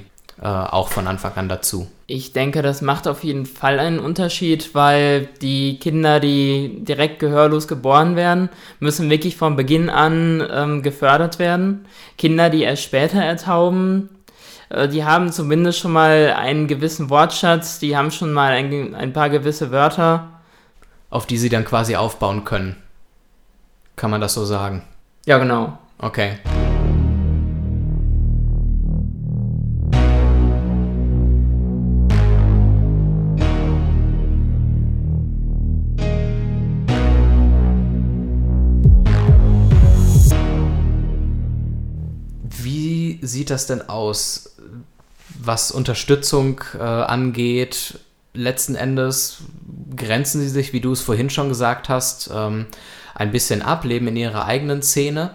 äh, 0.41 0.47
auch 0.47 0.87
von 0.87 1.05
Anfang 1.05 1.33
an 1.35 1.49
dazu? 1.49 1.87
Ich 2.07 2.33
denke, 2.33 2.63
das 2.63 2.81
macht 2.81 3.07
auf 3.07 3.23
jeden 3.23 3.45
Fall 3.45 3.79
einen 3.79 3.99
Unterschied, 3.99 4.73
weil 4.73 5.29
die 5.43 5.77
Kinder, 5.77 6.19
die 6.19 6.83
direkt 6.83 7.19
gehörlos 7.19 7.67
geboren 7.67 8.15
werden, 8.15 8.49
müssen 8.79 9.09
wirklich 9.11 9.37
von 9.37 9.55
Beginn 9.55 9.91
an 9.91 10.43
ähm, 10.51 10.81
gefördert 10.81 11.37
werden. 11.37 11.85
Kinder, 12.17 12.49
die 12.49 12.63
erst 12.63 12.81
später 12.81 13.21
ertauben, 13.21 14.09
die 14.69 15.05
haben 15.05 15.31
zumindest 15.31 15.79
schon 15.79 15.93
mal 15.93 16.33
einen 16.37 16.67
gewissen 16.67 17.09
Wortschatz, 17.09 17.79
die 17.79 17.95
haben 17.95 18.11
schon 18.11 18.33
mal 18.33 18.51
ein, 18.51 18.95
ein 18.95 19.13
paar 19.13 19.29
gewisse 19.29 19.71
Wörter. 19.71 20.27
Auf 21.09 21.25
die 21.25 21.37
sie 21.37 21.49
dann 21.49 21.63
quasi 21.63 21.95
aufbauen 21.95 22.43
können. 22.43 22.75
Kann 23.95 24.11
man 24.11 24.21
das 24.21 24.33
so 24.33 24.45
sagen? 24.45 24.83
Ja, 25.25 25.37
genau. 25.37 25.77
Okay. 25.99 26.37
Wie 42.43 43.19
sieht 43.21 43.49
das 43.49 43.65
denn 43.65 43.87
aus? 43.87 44.56
Was 45.39 45.71
Unterstützung 45.71 46.61
äh, 46.77 46.83
angeht, 46.83 47.99
letzten 48.33 48.75
Endes 48.75 49.39
grenzen 49.95 50.41
sie 50.41 50.49
sich, 50.49 50.73
wie 50.73 50.81
du 50.81 50.91
es 50.91 51.01
vorhin 51.01 51.29
schon 51.29 51.49
gesagt 51.49 51.89
hast, 51.89 52.29
ähm, 52.33 52.67
ein 53.15 53.31
bisschen 53.31 53.61
ab, 53.61 53.83
leben 53.83 54.07
in 54.07 54.15
ihrer 54.15 54.45
eigenen 54.45 54.81
Szene. 54.81 55.31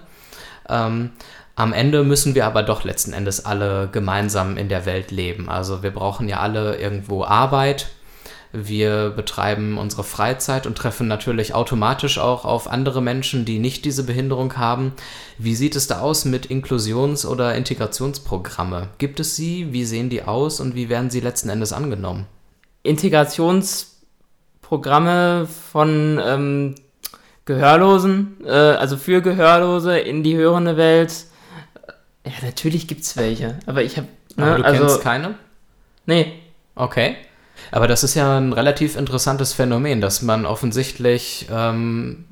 Ähm, 0.69 1.11
Am 1.55 1.73
Ende 1.75 2.03
müssen 2.03 2.35
wir 2.35 2.47
aber 2.47 2.63
doch 2.63 2.85
letzten 2.85 3.13
Endes 3.13 3.45
alle 3.45 3.89
gemeinsam 3.93 4.57
in 4.57 4.69
der 4.69 4.87
Welt 4.87 5.11
leben. 5.11 5.51
Also 5.51 5.83
wir 5.83 5.91
brauchen 5.91 6.29
ja 6.29 6.41
alle 6.41 6.77
irgendwo 6.77 7.25
Arbeit. 7.25 7.89
Wir 8.53 9.11
betreiben 9.11 9.79
unsere 9.79 10.05
Freizeit 10.05 10.67
und 10.67 10.77
treffen 10.77 11.09
natürlich 11.09 11.55
automatisch 11.55 12.19
auch 12.19 12.45
auf 12.45 12.71
andere 12.71 13.01
Menschen, 13.01 13.47
die 13.47 13.59
nicht 13.59 13.87
diese 13.87 14.05
Behinderung 14.05 14.59
haben. 14.59 14.93
Wie 15.39 15.55
sieht 15.55 15.75
es 15.75 15.87
da 15.87 16.01
aus 16.01 16.27
mit 16.27 16.45
Inklusions- 16.47 17.25
oder 17.25 17.55
Integrationsprogramme? 17.55 18.89
Gibt 18.99 19.21
es 19.21 19.37
sie? 19.37 19.73
Wie 19.73 19.87
sehen 19.87 20.11
die 20.11 20.25
aus 20.25 20.61
und 20.61 20.75
wie 20.75 20.91
werden 20.91 21.09
sie 21.09 21.21
letzten 21.21 21.49
Endes 21.49 21.73
angenommen? 21.73 22.27
Integrationsprogramme 22.83 25.49
von 25.73 26.21
ähm, 26.23 26.75
Gehörlosen, 27.47 28.37
äh, 28.45 28.51
also 28.51 28.99
für 28.99 29.23
Gehörlose 29.23 29.99
in 29.99 30.23
die 30.23 30.37
hörende 30.37 30.77
Welt. 30.77 31.25
Ja, 32.27 32.33
natürlich 32.43 32.87
gibt 32.87 33.01
es 33.01 33.17
welche, 33.17 33.59
aber 33.65 33.83
ich 33.83 33.97
habe. 33.97 34.09
Ne, 34.37 34.45
aber 34.45 34.59
du 34.59 34.65
also, 34.65 34.85
kennst 34.85 35.01
keine? 35.01 35.37
Nee. 36.05 36.35
Okay. 36.75 37.17
Aber 37.73 37.89
das 37.89 38.05
ist 38.05 38.15
ja 38.15 38.37
ein 38.37 38.53
relativ 38.53 38.97
interessantes 38.97 39.55
Phänomen, 39.55 40.03
dass 40.03 40.21
man 40.21 40.45
offensichtlich, 40.45 41.47
ähm, 41.51 42.27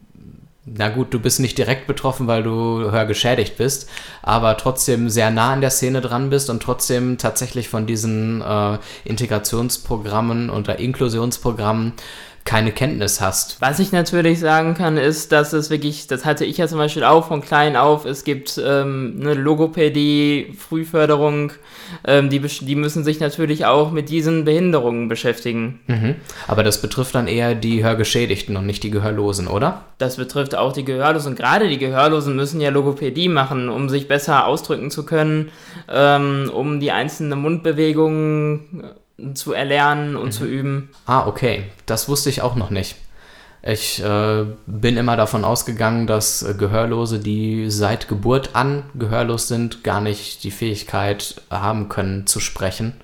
na 0.67 0.91
gut, 0.91 1.15
du 1.15 1.19
bist 1.19 1.41
nicht 1.41 1.57
direkt 1.57 1.87
betroffen, 1.87 2.27
weil 2.27 2.43
du 2.43 2.91
hörgeschädigt 2.91 3.57
bist, 3.57 3.89
aber 4.23 4.59
trotzdem 4.59 5.09
sehr 5.09 5.31
nah 5.31 5.55
an 5.55 5.63
der 5.63 5.71
Szene 5.71 6.03
dran 6.03 6.29
bist 6.29 6.51
und 6.51 6.63
trotzdem 6.63 7.17
tatsächlich 7.17 7.71
von 7.71 7.87
diesen 7.87 8.43
äh, 8.43 8.77
Integrationsprogrammen 9.05 10.51
oder 10.51 10.79
Inklusionsprogrammen 10.79 11.95
keine 12.51 12.73
Kenntnis 12.73 13.21
hast. 13.21 13.59
Was 13.61 13.79
ich 13.79 13.93
natürlich 13.93 14.41
sagen 14.41 14.75
kann, 14.75 14.97
ist, 14.97 15.31
dass 15.31 15.53
es 15.53 15.71
wirklich, 15.71 16.09
das 16.09 16.25
hatte 16.25 16.45
ich 16.45 16.57
ja 16.57 16.67
zum 16.67 16.79
Beispiel 16.79 17.05
auch 17.05 17.29
von 17.29 17.43
klein 17.43 17.77
auf, 17.77 18.05
es 18.05 18.25
gibt 18.25 18.61
ähm, 18.63 19.19
eine 19.21 19.35
Logopädie, 19.35 20.53
Frühförderung, 20.59 21.53
ähm, 22.05 22.29
die, 22.29 22.41
die 22.41 22.75
müssen 22.75 23.05
sich 23.05 23.21
natürlich 23.21 23.67
auch 23.67 23.93
mit 23.93 24.09
diesen 24.09 24.45
Behinderungen 24.45 25.07
beschäftigen. 25.07 25.79
Mhm. 25.87 26.17
Aber 26.49 26.65
das 26.65 26.83
betrifft 26.83 27.15
dann 27.15 27.29
eher 27.29 27.55
die 27.55 27.85
Hörgeschädigten 27.85 28.57
und 28.57 28.67
nicht 28.67 28.83
die 28.83 28.91
Gehörlosen, 28.91 29.47
oder? 29.47 29.83
Das 29.99 30.17
betrifft 30.17 30.57
auch 30.57 30.73
die 30.73 30.85
Gehörlosen. 30.85 31.37
Gerade 31.37 31.69
die 31.69 31.79
Gehörlosen 31.79 32.35
müssen 32.35 32.61
ja 32.61 32.71
Logopädie 32.71 33.29
machen, 33.29 33.69
um 33.69 33.89
sich 33.89 34.09
besser 34.09 34.49
ausdrücken 34.49 34.91
zu 34.91 35.07
können, 35.07 35.53
ähm, 35.89 36.51
um 36.53 36.81
die 36.81 36.91
einzelnen 36.91 37.39
Mundbewegungen 37.39 38.91
zu 39.35 39.53
erlernen 39.53 40.17
und 40.17 40.27
mhm. 40.27 40.33
zu 40.33 40.45
üben. 40.45 40.91
Ah, 41.07 41.27
okay. 41.27 41.65
Das 41.87 42.09
wusste 42.09 42.31
ich 42.31 42.43
auch 42.43 42.57
noch 42.57 42.71
nicht. 42.71 42.97
Ich 43.63 44.03
äh, 44.03 44.45
bin 44.67 44.97
immer 44.97 45.17
davon 45.17 45.45
ausgegangen, 45.45 46.07
dass 46.07 46.43
äh, 46.43 46.55
Gehörlose, 46.55 47.19
die 47.19 47.71
seit 47.71 48.09
Geburt 48.09 48.51
an 48.55 48.85
gehörlos 48.95 49.49
sind, 49.49 49.85
gar 49.85 50.01
nicht 50.01 50.45
die 50.45 50.51
Fähigkeit 50.51 51.43
haben 51.51 51.91
können 51.91 52.27
zu 52.27 52.41
sprechen 52.41 52.95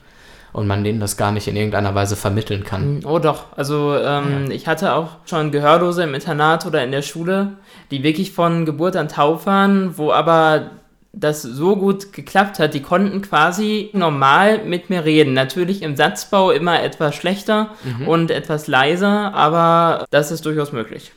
und 0.54 0.66
man 0.66 0.82
denen 0.82 1.00
das 1.00 1.18
gar 1.18 1.32
nicht 1.32 1.48
in 1.48 1.56
irgendeiner 1.56 1.94
Weise 1.94 2.16
vermitteln 2.16 2.64
kann. 2.64 3.02
Oh 3.04 3.18
doch, 3.18 3.44
also 3.58 3.94
ähm, 3.96 4.46
ja. 4.46 4.54
ich 4.54 4.66
hatte 4.66 4.94
auch 4.94 5.08
schon 5.26 5.52
Gehörlose 5.52 6.04
im 6.04 6.14
Internat 6.14 6.64
oder 6.64 6.82
in 6.82 6.90
der 6.92 7.02
Schule, 7.02 7.58
die 7.90 8.02
wirklich 8.02 8.32
von 8.32 8.64
Geburt 8.64 8.96
an 8.96 9.08
taub 9.08 9.44
waren, 9.44 9.98
wo 9.98 10.12
aber 10.12 10.70
das 11.18 11.40
so 11.40 11.76
gut 11.76 12.12
geklappt 12.12 12.58
hat. 12.58 12.74
Die 12.74 12.82
konnten 12.82 13.22
quasi 13.22 13.90
normal 13.94 14.64
mit 14.64 14.90
mir 14.90 15.04
reden. 15.04 15.32
Natürlich 15.32 15.82
im 15.82 15.96
Satzbau 15.96 16.50
immer 16.50 16.82
etwas 16.82 17.14
schlechter 17.14 17.70
mhm. 17.84 18.06
und 18.06 18.30
etwas 18.30 18.66
leiser, 18.66 19.32
aber 19.34 20.06
das 20.10 20.30
ist 20.30 20.44
durchaus 20.44 20.72
möglich. 20.72 21.12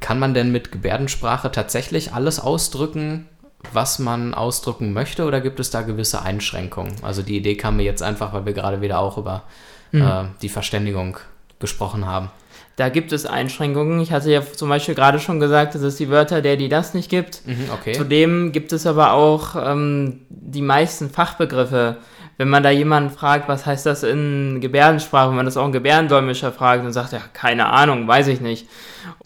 Kann 0.00 0.18
man 0.18 0.34
denn 0.34 0.50
mit 0.50 0.72
Gebärdensprache 0.72 1.52
tatsächlich 1.52 2.12
alles 2.12 2.40
ausdrücken, 2.40 3.28
was 3.72 4.00
man 4.00 4.34
ausdrücken 4.34 4.92
möchte, 4.92 5.24
oder 5.24 5.40
gibt 5.40 5.60
es 5.60 5.70
da 5.70 5.82
gewisse 5.82 6.22
Einschränkungen? 6.22 6.96
Also 7.02 7.22
die 7.22 7.36
Idee 7.36 7.54
kam 7.54 7.76
mir 7.76 7.84
jetzt 7.84 8.02
einfach, 8.02 8.32
weil 8.32 8.44
wir 8.44 8.52
gerade 8.52 8.80
wieder 8.80 8.98
auch 8.98 9.18
über 9.18 9.44
mhm. 9.92 10.02
äh, 10.02 10.24
die 10.42 10.48
Verständigung 10.48 11.18
gesprochen 11.60 12.06
haben. 12.06 12.30
Da 12.78 12.90
gibt 12.90 13.10
es 13.10 13.26
Einschränkungen. 13.26 13.98
Ich 13.98 14.12
hatte 14.12 14.30
ja 14.30 14.40
zum 14.40 14.68
Beispiel 14.68 14.94
gerade 14.94 15.18
schon 15.18 15.40
gesagt, 15.40 15.74
dass 15.74 15.82
es 15.82 15.96
die 15.96 16.10
Wörter 16.10 16.42
der, 16.42 16.56
die 16.56 16.68
das 16.68 16.94
nicht 16.94 17.10
gibt. 17.10 17.42
Mhm, 17.44 17.70
okay. 17.74 17.92
Zudem 17.92 18.52
gibt 18.52 18.72
es 18.72 18.86
aber 18.86 19.14
auch 19.14 19.56
ähm, 19.56 20.20
die 20.28 20.62
meisten 20.62 21.10
Fachbegriffe. 21.10 21.96
Wenn 22.38 22.48
man 22.48 22.62
da 22.62 22.70
jemanden 22.70 23.10
fragt, 23.10 23.48
was 23.48 23.66
heißt 23.66 23.84
das 23.84 24.04
in 24.04 24.60
Gebärdensprache, 24.60 25.30
wenn 25.30 25.36
man 25.36 25.44
das 25.44 25.56
auch 25.56 25.64
einen 25.64 25.72
Gebärdendolmetscher 25.72 26.52
fragt 26.52 26.84
und 26.84 26.92
sagt, 26.92 27.12
ja, 27.12 27.18
keine 27.32 27.66
Ahnung, 27.66 28.06
weiß 28.06 28.28
ich 28.28 28.40
nicht. 28.40 28.68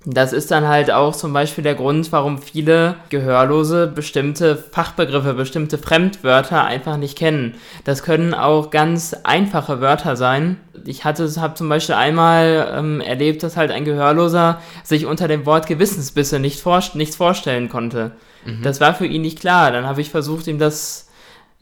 Das 0.06 0.32
ist 0.32 0.50
dann 0.50 0.66
halt 0.66 0.90
auch 0.90 1.14
zum 1.14 1.34
Beispiel 1.34 1.62
der 1.62 1.74
Grund, 1.74 2.10
warum 2.10 2.38
viele 2.38 2.96
Gehörlose 3.10 3.86
bestimmte 3.86 4.56
Fachbegriffe, 4.56 5.34
bestimmte 5.34 5.76
Fremdwörter 5.76 6.64
einfach 6.64 6.96
nicht 6.96 7.16
kennen. 7.16 7.56
Das 7.84 8.02
können 8.02 8.32
auch 8.32 8.70
ganz 8.70 9.14
einfache 9.24 9.82
Wörter 9.82 10.16
sein. 10.16 10.56
Ich 10.86 11.04
hatte, 11.04 11.30
habe 11.38 11.52
zum 11.52 11.68
Beispiel 11.68 11.94
einmal 11.94 12.72
ähm, 12.74 13.02
erlebt, 13.02 13.42
dass 13.42 13.58
halt 13.58 13.70
ein 13.70 13.84
Gehörloser 13.84 14.58
sich 14.82 15.04
unter 15.04 15.28
dem 15.28 15.44
Wort 15.44 15.66
Gewissensbisse 15.66 16.38
nicht 16.38 16.60
vor, 16.60 16.82
nichts 16.94 17.16
vorstellen 17.16 17.68
konnte. 17.68 18.12
Mhm. 18.46 18.62
Das 18.62 18.80
war 18.80 18.94
für 18.94 19.06
ihn 19.06 19.22
nicht 19.22 19.40
klar. 19.40 19.70
Dann 19.70 19.86
habe 19.86 20.00
ich 20.00 20.08
versucht, 20.08 20.46
ihm 20.46 20.58
das 20.58 21.11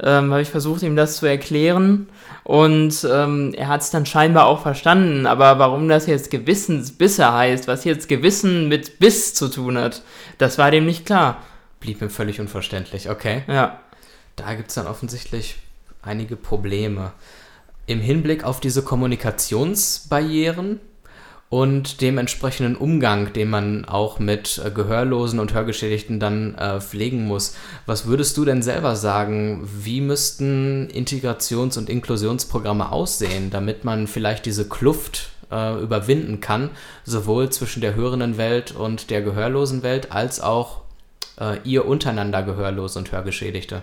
ähm, 0.02 0.30
habe 0.30 0.42
ich 0.42 0.50
versucht, 0.50 0.82
ihm 0.82 0.96
das 0.96 1.16
zu 1.16 1.26
erklären 1.26 2.08
und 2.44 3.06
ähm, 3.10 3.54
er 3.54 3.68
hat 3.68 3.82
es 3.82 3.90
dann 3.90 4.06
scheinbar 4.06 4.46
auch 4.46 4.62
verstanden. 4.62 5.26
Aber 5.26 5.58
warum 5.58 5.88
das 5.88 6.06
jetzt 6.06 6.30
Gewissensbisse 6.30 7.32
heißt, 7.32 7.68
was 7.68 7.84
jetzt 7.84 8.08
Gewissen 8.08 8.68
mit 8.68 8.98
Biss 8.98 9.34
zu 9.34 9.48
tun 9.48 9.78
hat, 9.78 10.02
das 10.38 10.58
war 10.58 10.70
dem 10.70 10.86
nicht 10.86 11.06
klar. 11.06 11.42
Blieb 11.80 12.00
mir 12.00 12.10
völlig 12.10 12.40
unverständlich, 12.40 13.10
okay. 13.10 13.42
Ja. 13.46 13.80
Da 14.36 14.54
gibt 14.54 14.68
es 14.68 14.74
dann 14.74 14.86
offensichtlich 14.86 15.56
einige 16.02 16.36
Probleme. 16.36 17.12
Im 17.86 18.00
Hinblick 18.00 18.44
auf 18.44 18.60
diese 18.60 18.82
Kommunikationsbarrieren 18.82 20.80
und 21.50 22.00
dem 22.00 22.16
entsprechenden 22.16 22.76
Umgang, 22.76 23.32
den 23.32 23.50
man 23.50 23.84
auch 23.84 24.20
mit 24.20 24.62
äh, 24.64 24.70
Gehörlosen 24.70 25.40
und 25.40 25.52
Hörgeschädigten 25.52 26.20
dann 26.20 26.54
äh, 26.54 26.80
pflegen 26.80 27.26
muss. 27.26 27.56
Was 27.86 28.06
würdest 28.06 28.36
du 28.36 28.44
denn 28.44 28.62
selber 28.62 28.94
sagen, 28.94 29.68
wie 29.82 30.00
müssten 30.00 30.88
Integrations- 30.88 31.76
und 31.76 31.90
Inklusionsprogramme 31.90 32.92
aussehen, 32.92 33.50
damit 33.50 33.84
man 33.84 34.06
vielleicht 34.06 34.46
diese 34.46 34.68
Kluft 34.68 35.30
äh, 35.50 35.82
überwinden 35.82 36.40
kann, 36.40 36.70
sowohl 37.04 37.50
zwischen 37.50 37.80
der 37.80 37.96
hörenden 37.96 38.38
Welt 38.38 38.70
und 38.70 39.10
der 39.10 39.20
gehörlosen 39.20 39.82
Welt, 39.82 40.12
als 40.12 40.40
auch 40.40 40.82
äh, 41.40 41.58
ihr 41.64 41.84
untereinander 41.84 42.44
Gehörlose 42.44 42.96
und 42.96 43.10
Hörgeschädigte? 43.10 43.82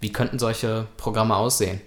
Wie 0.00 0.12
könnten 0.12 0.40
solche 0.40 0.88
Programme 0.96 1.36
aussehen? 1.36 1.80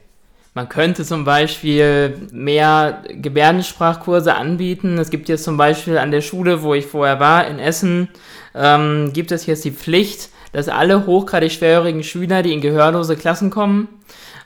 Man 0.53 0.67
könnte 0.67 1.05
zum 1.05 1.25
Beispiel 1.25 2.27
mehr 2.31 3.03
Gebärdensprachkurse 3.07 4.35
anbieten. 4.35 4.97
Es 4.97 5.09
gibt 5.09 5.29
jetzt 5.29 5.43
zum 5.43 5.57
Beispiel 5.57 5.97
an 5.97 6.11
der 6.11 6.21
Schule, 6.21 6.63
wo 6.63 6.73
ich 6.73 6.87
vorher 6.87 7.19
war, 7.19 7.47
in 7.47 7.59
Essen, 7.59 8.09
ähm, 8.55 9.11
gibt 9.13 9.31
es 9.31 9.45
jetzt 9.45 9.63
die 9.63 9.71
Pflicht, 9.71 10.29
dass 10.51 10.67
alle 10.67 11.05
hochgradig 11.05 11.51
schwerhörigen 11.51 12.03
Schüler, 12.03 12.41
die 12.41 12.53
in 12.53 12.61
gehörlose 12.61 13.15
Klassen 13.15 13.51
kommen, 13.51 13.87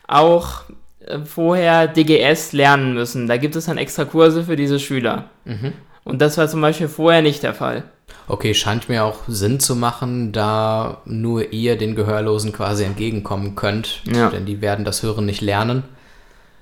auch 0.07 0.63
äh, 1.05 1.19
vorher 1.19 1.88
DGS 1.88 2.51
lernen 2.51 2.93
müssen. 2.93 3.27
Da 3.27 3.38
gibt 3.38 3.55
es 3.55 3.65
dann 3.65 3.77
extra 3.77 4.03
Kurse 4.05 4.43
für 4.43 4.57
diese 4.57 4.79
Schüler. 4.79 5.29
Mhm. 5.45 5.74
Und 6.03 6.22
das 6.22 6.38
war 6.38 6.50
zum 6.50 6.62
Beispiel 6.62 6.89
vorher 6.89 7.22
nicht 7.22 7.43
der 7.43 7.53
Fall. 7.53 7.83
Okay, 8.27 8.53
scheint 8.53 8.88
mir 8.88 9.03
auch 9.03 9.20
Sinn 9.27 9.60
zu 9.60 9.75
machen, 9.75 10.32
da 10.32 11.01
nur 11.05 11.51
ihr 11.51 11.77
den 11.77 11.96
Gehörlosen 11.96 12.53
quasi 12.53 12.84
entgegenkommen 12.84 13.55
könnt, 13.55 14.01
ja. 14.05 14.29
denn 14.29 14.46
die 14.46 14.62
werden 14.62 14.86
das 14.86 15.03
Hören 15.03 15.25
nicht 15.25 15.41
lernen. 15.41 15.84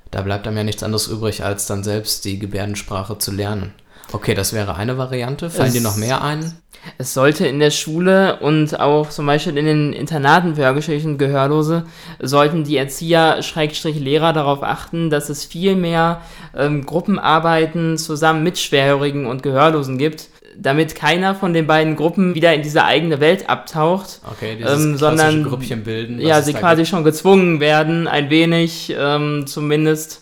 Da 0.10 0.22
bleibt 0.22 0.48
einem 0.48 0.58
ja 0.58 0.63
nichts 0.63 0.84
anderes 0.84 1.08
übrig, 1.08 1.43
als 1.43 1.67
dann 1.67 1.84
selbst 1.84 2.25
die 2.25 2.39
Gebärdensprache 2.39 3.17
zu 3.17 3.31
lernen. 3.31 3.74
Okay, 4.12 4.34
das 4.34 4.53
wäre 4.53 4.75
eine 4.75 4.98
Variante. 4.98 5.50
Fallen 5.50 5.70
es, 5.70 5.74
dir 5.74 5.81
noch 5.81 5.96
mehr 5.96 6.22
ein? 6.22 6.53
Es 6.98 7.13
sollte 7.13 7.48
in 7.48 7.60
der 7.60 7.72
Schule 7.72 8.39
und 8.39 8.79
auch 8.79 9.10
zum 9.10 9.25
Beispiel 9.25 9.58
in 9.58 9.65
den 9.65 9.93
Internaten 9.93 10.55
für 10.55 10.63
Hörgeschädigte 10.63 11.15
Gehörlose, 11.15 11.86
sollten 12.20 12.63
die 12.63 12.75
Erzieher, 12.77 13.41
Schrägstrich 13.43 14.00
Lehrer 14.00 14.34
darauf 14.34 14.63
achten, 14.63 15.10
dass 15.10 15.29
es 15.29 15.46
viel 15.46 15.75
mehr 15.75 16.22
ähm, 16.55 16.86
Gruppenarbeiten 16.86 17.98
zusammen 17.98 18.43
mit 18.43 18.58
Schwerhörigen 18.58 19.27
und 19.27 19.43
Gehörlosen 19.43 19.98
gibt, 19.98 20.27
damit 20.58 20.96
keiner 20.96 21.36
von 21.36 21.53
den 21.53 21.67
beiden 21.67 21.96
Gruppen 21.96 22.36
wieder 22.36 22.53
in 22.53 22.62
diese 22.62 22.84
eigene 22.84 23.20
Welt 23.20 23.50
abtaucht, 23.50 24.22
okay, 24.29 24.58
ähm, 24.65 24.98
sondern 24.98 25.43
Grüppchen 25.43 25.84
bilden, 25.84 26.20
ja, 26.20 26.41
sie 26.41 26.53
quasi 26.53 26.81
gibt. 26.81 26.89
schon 26.89 27.03
gezwungen 27.03 27.60
werden, 27.60 28.08
ein 28.08 28.29
wenig 28.29 28.93
ähm, 28.98 29.46
zumindest 29.48 30.22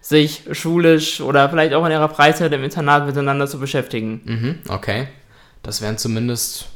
sich 0.00 0.44
schulisch 0.52 1.20
oder 1.20 1.48
vielleicht 1.50 1.74
auch 1.74 1.84
in 1.84 1.92
ihrer 1.92 2.08
Freizeit 2.08 2.52
im 2.52 2.64
Internat 2.64 3.06
miteinander 3.06 3.46
zu 3.46 3.58
beschäftigen. 3.58 4.20
Mhm, 4.24 4.58
okay, 4.68 5.08
das 5.62 5.82
wären 5.82 5.98
zumindest 5.98 6.66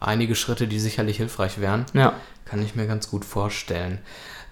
einige 0.00 0.34
Schritte, 0.34 0.68
die 0.68 0.78
sicherlich 0.78 1.16
hilfreich 1.16 1.60
wären. 1.60 1.86
Ja. 1.94 2.14
Kann 2.44 2.62
ich 2.62 2.74
mir 2.74 2.86
ganz 2.86 3.10
gut 3.10 3.24
vorstellen. 3.24 3.98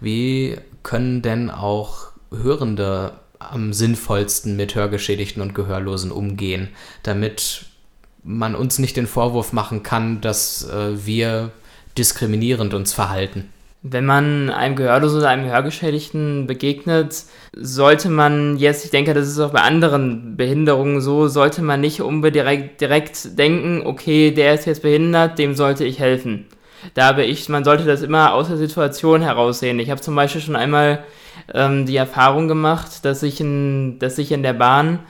Wie 0.00 0.56
können 0.82 1.22
denn 1.22 1.50
auch 1.50 2.08
Hörende 2.30 3.12
am 3.38 3.72
sinnvollsten 3.72 4.56
mit 4.56 4.74
Hörgeschädigten 4.74 5.42
und 5.42 5.54
Gehörlosen 5.54 6.10
umgehen, 6.10 6.68
damit 7.02 7.66
man 8.24 8.54
uns 8.54 8.78
nicht 8.78 8.96
den 8.96 9.06
Vorwurf 9.06 9.52
machen 9.52 9.82
kann, 9.82 10.20
dass 10.20 10.68
äh, 10.68 11.06
wir 11.06 11.50
diskriminierend 11.96 12.74
uns 12.74 12.92
verhalten. 12.92 13.50
Wenn 13.86 14.06
man 14.06 14.48
einem 14.48 14.76
Gehörlosen 14.76 15.18
oder 15.18 15.28
einem 15.28 15.50
Hörgeschädigten 15.50 16.46
begegnet, 16.46 17.24
sollte 17.54 18.08
man 18.08 18.56
jetzt, 18.56 18.86
ich 18.86 18.90
denke, 18.90 19.12
das 19.12 19.28
ist 19.28 19.38
auch 19.38 19.50
bei 19.50 19.60
anderen 19.60 20.38
Behinderungen 20.38 21.02
so, 21.02 21.28
sollte 21.28 21.60
man 21.60 21.82
nicht 21.82 22.00
unbedingt 22.00 22.80
direkt 22.80 23.38
denken, 23.38 23.82
okay, 23.84 24.30
der 24.30 24.54
ist 24.54 24.64
jetzt 24.64 24.80
behindert, 24.80 25.38
dem 25.38 25.54
sollte 25.54 25.84
ich 25.84 25.98
helfen. 25.98 26.46
Da 26.94 27.08
habe 27.08 27.24
ich, 27.24 27.50
man 27.50 27.64
sollte 27.64 27.84
das 27.84 28.00
immer 28.00 28.32
aus 28.32 28.48
der 28.48 28.56
Situation 28.56 29.20
heraussehen. 29.20 29.78
Ich 29.78 29.90
habe 29.90 30.00
zum 30.00 30.14
Beispiel 30.14 30.40
schon 30.40 30.56
einmal 30.56 31.04
ähm, 31.52 31.84
die 31.84 31.96
Erfahrung 31.96 32.48
gemacht, 32.48 33.04
dass 33.04 33.22
ich 33.22 33.38
in, 33.40 33.98
dass 33.98 34.16
ich 34.16 34.32
in 34.32 34.42
der 34.42 34.54
Bahn 34.54 35.00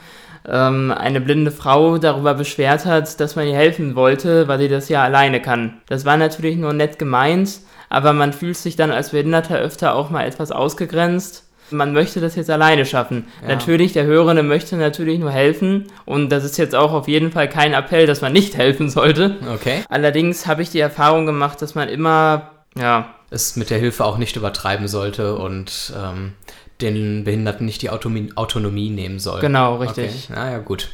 ähm, 0.49 0.93
eine 0.93 1.21
blinde 1.21 1.51
Frau 1.51 1.99
darüber 1.99 2.35
beschwert 2.35 2.85
hat, 2.85 3.21
dass 3.21 3.37
man 3.37 3.47
ihr 3.47 3.57
helfen 3.57 3.95
wollte, 3.95 4.49
weil 4.49 4.59
sie 4.59 4.69
das 4.69 4.89
ja 4.89 5.03
alleine 5.03 5.41
kann. 5.41 5.79
Das 5.89 6.05
war 6.05 6.17
natürlich 6.17 6.57
nur 6.57 6.73
nett 6.73 6.99
gemeint, 6.99 7.61
aber 7.89 8.13
man 8.13 8.33
fühlt 8.33 8.57
sich 8.57 8.77
dann 8.77 8.91
als 8.91 9.11
Behinderter 9.11 9.59
öfter 9.59 9.95
auch 9.95 10.11
mal 10.11 10.27
etwas 10.27 10.51
ausgegrenzt. 10.51 11.45
Man 11.71 11.95
möchte 11.95 12.21
das 12.21 12.37
jetzt 12.37 12.51
alleine 12.51 12.85
schaffen. 12.85 13.27
Ja. 13.43 13.49
Natürlich, 13.49 13.95
der 13.95 14.05
Hörende 14.05 14.43
möchte 14.43 14.77
natürlich 14.77 15.19
nur 15.19 15.31
helfen 15.31 15.87
und 16.05 16.29
das 16.29 16.45
ist 16.45 16.59
jetzt 16.59 16.75
auch 16.75 16.93
auf 16.93 17.09
jeden 17.09 17.33
Fall 17.33 17.49
kein 17.49 17.73
Appell, 17.73 18.07
dass 18.07 18.21
man 18.21 18.33
nicht 18.33 18.57
helfen 18.59 18.91
sollte. 18.91 19.37
Okay. 19.55 19.83
Allerdings 19.89 20.47
habe 20.47 20.63
ich 20.63 20.71
die 20.71 20.81
Erfahrung 20.81 21.25
gemacht, 21.25 21.63
dass 21.63 21.75
man 21.75 21.89
immer, 21.89 22.51
ja. 22.79 23.15
Es 23.31 23.57
mit 23.57 23.71
der 23.71 23.79
Hilfe 23.79 24.05
auch 24.05 24.19
nicht 24.19 24.37
übertreiben 24.37 24.87
sollte 24.87 25.37
und 25.37 25.93
ähm, 25.97 26.35
den 26.81 27.25
Behinderten 27.25 27.67
nicht 27.67 27.83
die 27.83 27.91
Autonomie, 27.91 28.33
Autonomie 28.35 28.91
nehmen 28.91 29.19
soll. 29.19 29.41
Genau, 29.41 29.77
richtig. 29.77 30.29
Okay. 30.31 30.33
Naja, 30.35 30.59
gut 30.59 30.89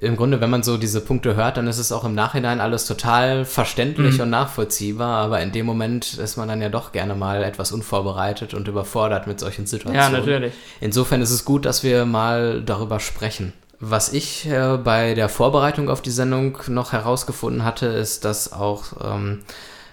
im 0.00 0.16
Grunde, 0.16 0.40
wenn 0.40 0.48
man 0.48 0.62
so 0.62 0.78
diese 0.78 1.02
Punkte 1.02 1.36
hört, 1.36 1.58
dann 1.58 1.66
ist 1.66 1.78
es 1.78 1.92
auch 1.92 2.04
im 2.04 2.14
Nachhinein 2.14 2.60
alles 2.60 2.86
total 2.86 3.44
verständlich 3.44 4.14
mhm. 4.14 4.22
und 4.22 4.30
nachvollziehbar, 4.30 5.22
aber 5.22 5.42
in 5.42 5.52
dem 5.52 5.66
Moment 5.66 6.14
ist 6.14 6.38
man 6.38 6.48
dann 6.48 6.62
ja 6.62 6.70
doch 6.70 6.92
gerne 6.92 7.14
mal 7.14 7.44
etwas 7.44 7.70
unvorbereitet 7.70 8.54
und 8.54 8.66
überfordert 8.66 9.26
mit 9.26 9.38
solchen 9.38 9.66
Situationen. 9.66 10.12
Ja, 10.12 10.18
natürlich. 10.18 10.54
Insofern 10.80 11.20
ist 11.20 11.30
es 11.30 11.44
gut, 11.44 11.66
dass 11.66 11.82
wir 11.82 12.06
mal 12.06 12.62
darüber 12.62 12.98
sprechen. 12.98 13.52
Was 13.78 14.12
ich 14.12 14.46
äh, 14.46 14.78
bei 14.82 15.14
der 15.14 15.28
Vorbereitung 15.28 15.90
auf 15.90 16.00
die 16.00 16.10
Sendung 16.10 16.58
noch 16.68 16.92
herausgefunden 16.92 17.64
hatte, 17.64 17.86
ist, 17.86 18.24
dass 18.24 18.52
auch 18.52 18.84
ähm, 19.04 19.40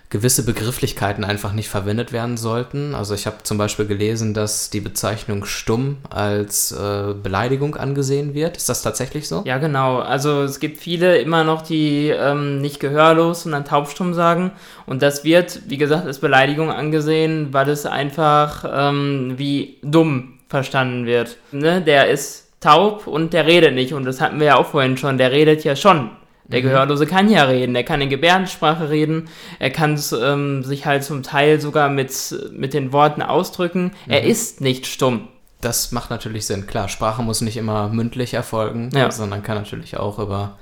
gewisse 0.10 0.46
Begrifflichkeiten 0.46 1.26
einfach 1.26 1.52
nicht 1.52 1.68
verwendet 1.68 2.14
werden 2.14 2.38
sollten. 2.38 2.96
Also 2.96 3.14
ich 3.14 3.26
habe 3.26 3.44
zum 3.44 3.58
Beispiel 3.58 3.86
gelesen, 3.86 4.34
dass 4.34 4.70
die 4.70 4.80
Bezeichnung 4.80 5.44
stumm 5.44 5.98
als 6.10 6.72
äh, 6.72 7.14
Beleidigung 7.14 7.76
angesehen 7.76 8.34
wird. 8.34 8.56
Ist 8.56 8.70
das 8.70 8.82
tatsächlich 8.82 9.28
so? 9.28 9.44
Ja, 9.46 9.58
genau. 9.58 10.00
Also 10.00 10.44
es 10.44 10.60
gibt 10.60 10.78
viele 10.78 11.18
immer 11.18 11.44
noch, 11.44 11.62
die 11.62 12.10
ähm, 12.10 12.62
nicht 12.62 12.80
gehörlos, 12.80 13.44
sondern 13.44 13.66
taubstumm 13.66 14.14
sagen. 14.14 14.52
Und 14.86 15.02
das 15.02 15.26
wird, 15.26 15.62
wie 15.68 15.78
gesagt, 15.78 16.06
als 16.06 16.20
Beleidigung 16.20 16.72
angesehen, 16.72 17.50
weil 17.52 17.68
es 17.68 17.86
einfach 17.86 18.64
ähm, 18.72 19.34
wie 19.36 19.78
dumm 19.82 20.40
verstanden 20.48 21.06
wird. 21.06 21.38
Ne? 21.52 21.82
Der 21.82 22.10
ist 22.10 22.48
taub 22.62 23.08
und 23.08 23.34
der 23.34 23.46
redet 23.46 23.74
nicht. 23.74 23.94
Und 23.94 24.06
das 24.06 24.22
hatten 24.22 24.40
wir 24.40 24.48
ja 24.48 24.56
auch 24.56 24.68
vorhin 24.68 24.98
schon. 24.98 25.18
Der 25.18 25.34
redet 25.34 25.66
ja 25.66 25.76
schon. 25.76 26.12
Der 26.48 26.60
mhm. 26.60 26.66
Gehörlose 26.66 27.06
kann 27.06 27.30
ja 27.30 27.44
reden, 27.44 27.76
er 27.76 27.84
kann 27.84 28.02
in 28.02 28.10
Gebärdensprache 28.10 28.90
reden, 28.90 29.30
er 29.60 29.70
kann 29.70 30.02
ähm, 30.22 30.64
sich 30.64 30.86
halt 30.86 31.04
zum 31.04 31.24
Teil 31.24 31.60
sogar 31.60 31.90
mit, 31.90 32.12
mit 32.52 32.74
den 32.74 32.94
Worten 32.94 33.22
ausdrücken. 33.22 33.92
Mhm. 34.06 34.12
Er 34.12 34.24
ist 34.24 34.62
nicht 34.62 34.88
stumm. 34.88 35.28
Das 35.62 35.92
macht 35.92 36.10
natürlich 36.10 36.46
Sinn. 36.46 36.68
Klar, 36.68 36.88
Sprache 36.88 37.24
muss 37.24 37.42
nicht 37.42 37.58
immer 37.58 37.90
mündlich 37.90 38.34
erfolgen, 38.34 38.92
ja. 38.94 39.12
sondern 39.12 39.42
kann 39.44 39.58
natürlich 39.58 39.98
auch 39.98 40.20
über 40.20 40.58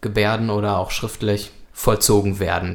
Gebärden 0.00 0.50
oder 0.50 0.78
auch 0.78 0.92
schriftlich 0.92 1.50
vollzogen 1.72 2.38
werden. 2.38 2.74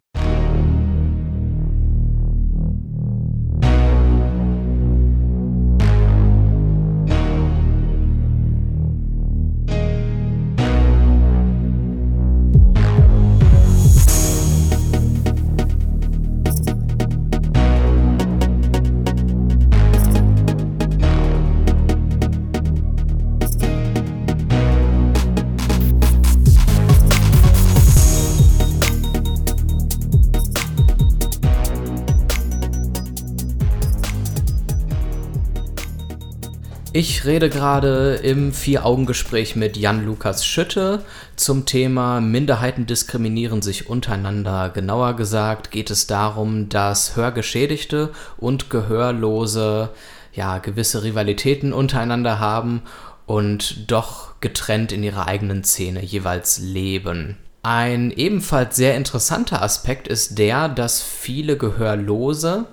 Ich 37.23 37.29
rede 37.29 37.49
gerade 37.49 38.15
im 38.15 38.51
Vier-Augen-Gespräch 38.51 39.55
mit 39.55 39.77
Jan-Lukas 39.77 40.45
Schütte 40.45 41.05
zum 41.37 41.65
Thema 41.65 42.19
Minderheiten 42.19 42.85
diskriminieren 42.85 43.61
sich 43.61 43.89
untereinander. 43.89 44.69
Genauer 44.69 45.15
gesagt 45.15 45.71
geht 45.71 45.89
es 45.89 46.05
darum, 46.05 46.67
dass 46.67 47.15
Hörgeschädigte 47.15 48.11
und 48.35 48.69
Gehörlose 48.69 49.91
ja 50.33 50.57
gewisse 50.57 51.03
Rivalitäten 51.03 51.71
untereinander 51.71 52.39
haben 52.39 52.81
und 53.25 53.89
doch 53.89 54.41
getrennt 54.41 54.91
in 54.91 55.01
ihrer 55.01 55.25
eigenen 55.25 55.63
Szene 55.63 56.03
jeweils 56.03 56.59
leben. 56.59 57.37
Ein 57.61 58.11
ebenfalls 58.11 58.75
sehr 58.75 58.97
interessanter 58.97 59.61
Aspekt 59.61 60.09
ist 60.09 60.37
der, 60.39 60.67
dass 60.67 61.01
viele 61.01 61.55
Gehörlose 61.55 62.65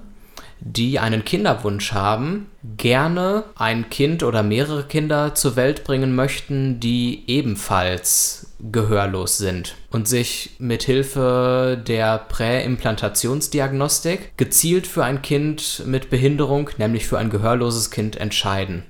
die 0.61 0.99
einen 0.99 1.25
Kinderwunsch 1.25 1.93
haben, 1.93 2.47
gerne 2.77 3.45
ein 3.57 3.89
Kind 3.91 4.23
oder 4.23 4.43
mehrere 4.43 4.85
Kinder 4.85 5.35
zur 5.35 5.57
Welt 5.57 5.85
bringen 5.85 6.15
möchten, 6.15 6.81
die 6.81 7.25
ebenfalls 7.27 8.53
gehörlos 8.61 9.39
sind 9.39 9.77
und 9.91 10.07
sich 10.07 10.51
mit 10.59 10.83
Hilfe 10.83 11.83
der 11.87 12.19
Präimplantationsdiagnostik 12.19 14.37
gezielt 14.37 14.87
für 14.87 15.05
ein 15.05 15.23
Kind 15.23 15.83
mit 15.87 16.11
Behinderung, 16.11 16.69
nämlich 16.77 17.07
für 17.07 17.19
ein 17.19 17.31
gehörloses 17.31 17.91
Kind 17.91 18.17
entscheiden. 18.17 18.85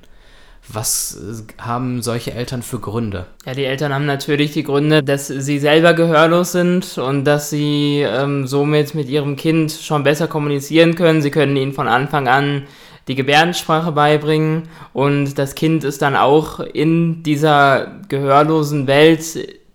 Was 0.73 1.17
äh, 1.17 1.63
haben 1.63 2.03
solche 2.03 2.33
Eltern 2.33 2.63
für 2.63 2.79
Gründe? 2.79 3.27
Ja, 3.47 3.55
die 3.55 3.65
Eltern 3.65 3.93
haben 3.95 4.07
natürlich 4.07 4.53
die 4.53 4.63
Gründe, 4.63 5.03
dass 5.03 5.29
sie 5.29 5.59
selber 5.59 5.95
gehörlos 5.95 6.53
sind 6.53 6.99
und 6.99 7.25
dass 7.25 7.51
sie 7.51 8.05
ähm, 8.07 8.47
somit 8.47 8.95
mit 8.95 9.09
ihrem 9.09 9.37
Kind 9.37 9.73
schon 9.73 10.03
besser 10.03 10.29
kommunizieren 10.29 10.95
können. 10.95 11.23
Sie 11.23 11.31
können 11.31 11.57
ihnen 11.57 11.73
von 11.73 11.89
Anfang 11.89 12.29
an 12.29 12.65
die 13.09 13.15
Gebärdensprache 13.15 13.93
beibringen 13.93 14.69
und 14.93 15.39
das 15.39 15.55
Kind 15.55 15.83
ist 15.85 16.03
dann 16.03 16.15
auch 16.15 16.61
in 16.61 17.23
dieser 17.23 17.91
gehörlosen 18.09 18.87
Welt, 18.87 19.23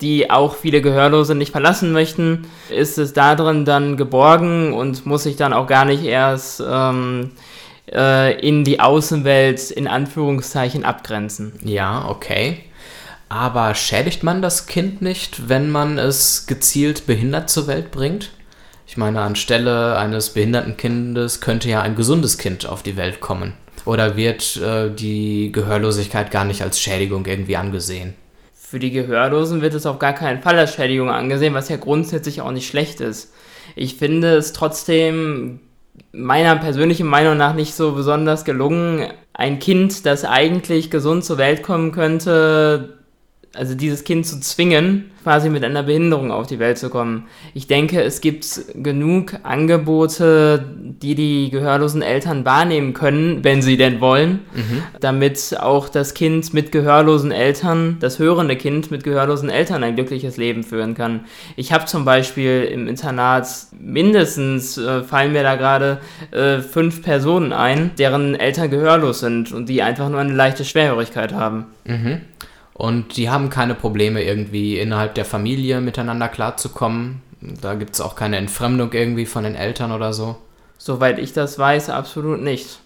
die 0.02 0.30
auch 0.30 0.56
viele 0.56 0.82
Gehörlose 0.82 1.36
nicht 1.36 1.52
verlassen 1.52 1.92
möchten, 1.92 2.48
ist 2.70 2.98
es 2.98 3.14
darin 3.14 3.66
dann 3.66 3.98
geborgen 3.98 4.74
und 4.74 5.06
muss 5.06 5.24
sich 5.24 5.36
dann 5.36 5.54
auch 5.54 5.68
gar 5.68 5.86
nicht 5.86 6.04
erst 6.04 6.64
ähm, 6.66 7.32
äh, 7.92 8.40
in 8.40 8.64
die 8.64 8.80
Außenwelt 8.80 9.72
in 9.72 9.88
Anführungszeichen 9.88 10.86
abgrenzen. 10.86 11.54
Ja, 11.64 12.08
okay. 12.10 12.60
Aber 13.30 13.74
schädigt 13.76 14.24
man 14.24 14.42
das 14.42 14.68
Kind 14.68 15.02
nicht, 15.02 15.50
wenn 15.50 15.72
man 15.72 15.98
es 15.98 16.46
gezielt 16.48 17.08
behindert 17.08 17.50
zur 17.50 17.68
Welt 17.68 17.92
bringt? 17.92 18.32
Ich 18.88 18.98
meine, 18.98 19.22
anstelle 19.22 19.98
eines 19.98 20.30
behinderten 20.30 20.78
Kindes 20.78 21.42
könnte 21.42 21.70
ja 21.70 21.82
ein 21.82 21.96
gesundes 21.96 22.38
Kind 22.38 22.68
auf 22.68 22.84
die 22.84 22.98
Welt 22.98 23.20
kommen. 23.20 23.54
Oder 23.84 24.16
wird 24.16 24.58
äh, 24.58 24.90
die 24.90 25.52
Gehörlosigkeit 25.52 26.32
gar 26.32 26.46
nicht 26.46 26.62
als 26.62 26.80
Schädigung 26.80 27.26
irgendwie 27.26 27.58
angesehen? 27.58 28.14
Für 28.54 28.80
die 28.80 28.92
Gehörlosen 28.92 29.62
wird 29.62 29.74
es 29.74 29.86
auf 29.86 30.00
gar 30.00 30.14
keinen 30.14 30.42
Fall 30.42 30.58
als 30.58 30.74
Schädigung 30.74 31.10
angesehen, 31.10 31.54
was 31.54 31.70
ja 31.70 31.78
grundsätzlich 31.78 32.42
auch 32.42 32.52
nicht 32.52 32.68
schlecht 32.68 33.00
ist. 33.00 33.32
Ich 33.76 33.96
finde 33.96 34.36
es 34.36 34.54
trotzdem 34.54 35.60
meiner 36.12 36.56
persönlichen 36.56 37.08
Meinung 37.08 37.38
nach 37.38 37.54
nicht 37.54 37.76
so 37.76 37.94
besonders 37.94 38.46
gelungen, 38.46 39.12
ein 39.34 39.60
Kind, 39.60 40.06
das 40.06 40.24
eigentlich 40.24 40.90
gesund 40.90 41.26
zur 41.26 41.38
Welt 41.38 41.62
kommen 41.62 41.92
könnte, 41.92 42.95
also 43.56 43.76
dieses 43.76 44.04
Kind 44.04 44.26
zu 44.26 44.40
zwingen, 44.40 45.12
quasi 45.24 45.50
mit 45.50 45.64
einer 45.64 45.82
Behinderung 45.82 46.32
auf 46.32 46.46
die 46.46 46.60
Welt 46.60 46.78
zu 46.78 46.92
kommen. 46.92 47.26
Ich 47.56 47.66
denke, 47.66 48.04
es 48.04 48.22
gibt 48.22 48.46
genug 48.76 49.34
Angebote, 49.42 50.64
die 50.78 51.16
die 51.16 51.50
gehörlosen 51.50 52.04
Eltern 52.04 52.46
wahrnehmen 52.46 52.94
können, 52.94 53.44
wenn 53.44 53.64
sie 53.64 53.76
denn 53.76 54.02
wollen, 54.02 54.42
mhm. 54.54 54.84
damit 55.00 55.58
auch 55.60 55.90
das 55.90 56.14
Kind 56.14 56.54
mit 56.54 56.72
gehörlosen 56.72 57.32
Eltern, 57.32 57.98
das 58.00 58.20
hörende 58.20 58.56
Kind 58.56 58.92
mit 58.92 59.04
gehörlosen 59.04 59.50
Eltern 59.50 59.84
ein 59.84 59.96
glückliches 59.96 60.38
Leben 60.38 60.64
führen 60.64 60.94
kann. 60.94 61.22
Ich 61.56 61.74
habe 61.74 61.86
zum 61.86 62.06
Beispiel 62.06 62.70
im 62.72 62.88
Internat 62.88 63.48
mindestens, 63.80 64.78
äh, 64.78 65.02
fallen 65.02 65.34
mir 65.34 65.42
da 65.42 65.56
gerade 65.56 65.98
äh, 66.30 66.60
fünf 66.60 67.02
Personen 67.02 67.52
ein, 67.52 67.90
deren 67.98 68.36
Eltern 68.36 68.70
gehörlos 68.70 69.22
sind 69.22 69.52
und 69.52 69.70
die 69.70 69.82
einfach 69.82 70.10
nur 70.10 70.20
eine 70.20 70.34
leichte 70.34 70.66
Schwerhörigkeit 70.66 71.34
haben. 71.34 71.66
Mhm. 71.86 72.22
Und 72.76 73.16
die 73.16 73.30
haben 73.30 73.50
keine 73.50 73.74
Probleme, 73.74 74.22
irgendwie 74.22 74.78
innerhalb 74.78 75.16
der 75.16 75.24
Familie 75.24 75.80
miteinander 75.80 76.28
klarzukommen. 76.28 77.22
Da 77.62 77.74
gibt 77.74 77.96
es 77.96 78.02
auch 78.02 78.16
keine 78.16 78.36
Entfremdung 78.38 78.92
irgendwie 78.92 79.26
von 79.26 79.46
den 79.46 79.56
Eltern 79.56 79.94
oder 79.94 80.12
so. 80.12 80.36
Soweit 80.78 81.18
ich 81.18 81.32
das 81.32 81.58
weiß, 81.58 81.90
absolut 81.90 82.42
nicht. 82.42 82.80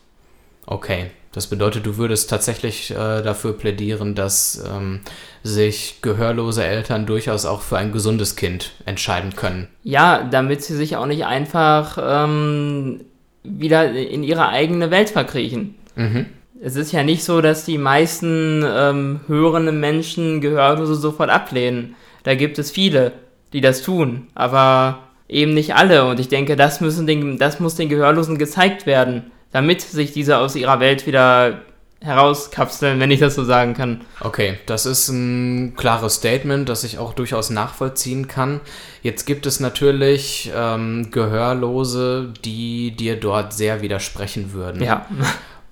Okay, 0.67 1.08
das 1.32 1.47
bedeutet, 1.47 1.88
du 1.88 1.97
würdest 1.97 2.30
tatsächlich 2.30 2.91
äh, 2.91 3.21
dafür 3.23 3.54
plädieren, 3.54 4.13
dass 4.13 4.63
ähm, 4.71 5.02
sich 5.41 6.04
gehörlose 6.04 6.63
Eltern 6.63 7.08
durchaus 7.08 7.45
auch 7.45 7.62
für 7.62 7.78
ein 7.78 7.91
gesundes 7.91 8.36
Kind 8.36 8.73
entscheiden 8.86 9.36
können. 9.36 9.67
Ja, 9.84 10.23
damit 10.23 10.63
sie 10.63 10.75
sich 10.75 10.97
auch 10.97 11.08
nicht 11.08 11.25
einfach 11.25 11.97
ähm, 11.99 13.02
wieder 13.43 13.91
in 13.91 14.23
ihre 14.23 14.49
eigene 14.49 14.91
Welt 14.91 15.10
verkriechen. 15.10 15.75
Mhm. 15.95 16.28
Es 16.61 16.75
ist 16.75 16.91
ja 16.91 17.03
nicht 17.03 17.23
so, 17.23 17.41
dass 17.41 17.63
die 17.63 17.77
meisten 17.77 18.65
ähm, 18.67 19.21
hörenden 19.27 19.79
Menschen 19.79 20.41
Gehörlose 20.41 20.95
sofort 20.95 21.29
ablehnen. 21.29 21.95
Da 22.23 22.35
gibt 22.35 22.59
es 22.59 22.69
viele, 22.69 23.13
die 23.53 23.61
das 23.61 23.81
tun, 23.81 24.27
aber 24.35 24.99
eben 25.29 25.53
nicht 25.53 25.75
alle. 25.75 26.05
Und 26.05 26.19
ich 26.19 26.27
denke, 26.27 26.55
das, 26.55 26.81
müssen 26.81 27.07
den, 27.07 27.37
das 27.37 27.59
muss 27.59 27.75
den 27.75 27.87
Gehörlosen 27.87 28.37
gezeigt 28.37 28.85
werden, 28.85 29.31
damit 29.51 29.81
sich 29.81 30.11
diese 30.11 30.37
aus 30.37 30.55
ihrer 30.55 30.81
Welt 30.81 31.07
wieder 31.07 31.61
herauskapseln, 32.01 32.99
wenn 32.99 33.11
ich 33.11 33.19
das 33.19 33.35
so 33.35 33.43
sagen 33.43 33.73
kann. 33.73 34.01
Okay, 34.21 34.57
das 34.65 34.85
ist 34.85 35.09
ein 35.09 35.75
klares 35.75 36.15
Statement, 36.15 36.67
das 36.69 36.83
ich 36.83 36.97
auch 36.97 37.13
durchaus 37.13 37.49
nachvollziehen 37.49 38.27
kann. 38.27 38.61
Jetzt 39.01 39.25
gibt 39.25 39.45
es 39.45 39.59
natürlich 39.59 40.51
ähm, 40.55 41.11
Gehörlose, 41.11 42.33
die 42.43 42.91
dir 42.91 43.17
dort 43.17 43.53
sehr 43.53 43.81
widersprechen 43.81 44.53
würden. 44.53 44.81
Ja. 44.81 45.05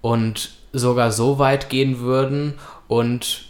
Und 0.01 0.56
sogar 0.77 1.11
so 1.11 1.39
weit 1.39 1.69
gehen 1.69 1.99
würden 1.99 2.53
und 2.87 3.45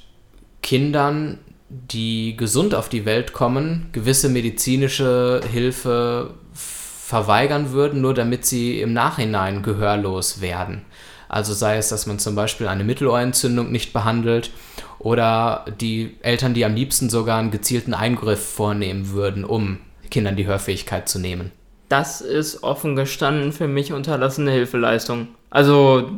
Kindern, 0.61 1.39
die 1.69 2.35
gesund 2.37 2.73
auf 2.75 2.89
die 2.89 3.05
Welt 3.05 3.33
kommen, 3.33 3.89
gewisse 3.91 4.29
medizinische 4.29 5.41
Hilfe 5.51 6.31
verweigern 6.53 7.71
würden, 7.71 8.01
nur 8.01 8.13
damit 8.13 8.45
sie 8.45 8.81
im 8.81 8.93
Nachhinein 8.93 9.63
gehörlos 9.63 10.41
werden. 10.41 10.81
Also 11.29 11.53
sei 11.53 11.77
es, 11.77 11.89
dass 11.89 12.05
man 12.05 12.19
zum 12.19 12.35
Beispiel 12.35 12.67
eine 12.67 12.83
Mittelohrentzündung 12.83 13.71
nicht 13.71 13.93
behandelt 13.93 14.51
oder 14.99 15.65
die 15.79 16.17
Eltern, 16.21 16.53
die 16.53 16.65
am 16.65 16.75
liebsten 16.75 17.09
sogar 17.09 17.39
einen 17.39 17.51
gezielten 17.51 17.93
Eingriff 17.93 18.43
vornehmen 18.43 19.11
würden, 19.11 19.43
um 19.43 19.77
Kindern 20.09 20.35
die 20.35 20.47
Hörfähigkeit 20.47 21.09
zu 21.09 21.19
nehmen. 21.19 21.51
Das 21.89 22.21
ist 22.21 22.63
offen 22.63 22.95
gestanden 22.95 23.53
für 23.53 23.67
mich 23.67 23.93
unterlassene 23.93 24.51
Hilfeleistung. 24.51 25.29
Also 25.49 26.11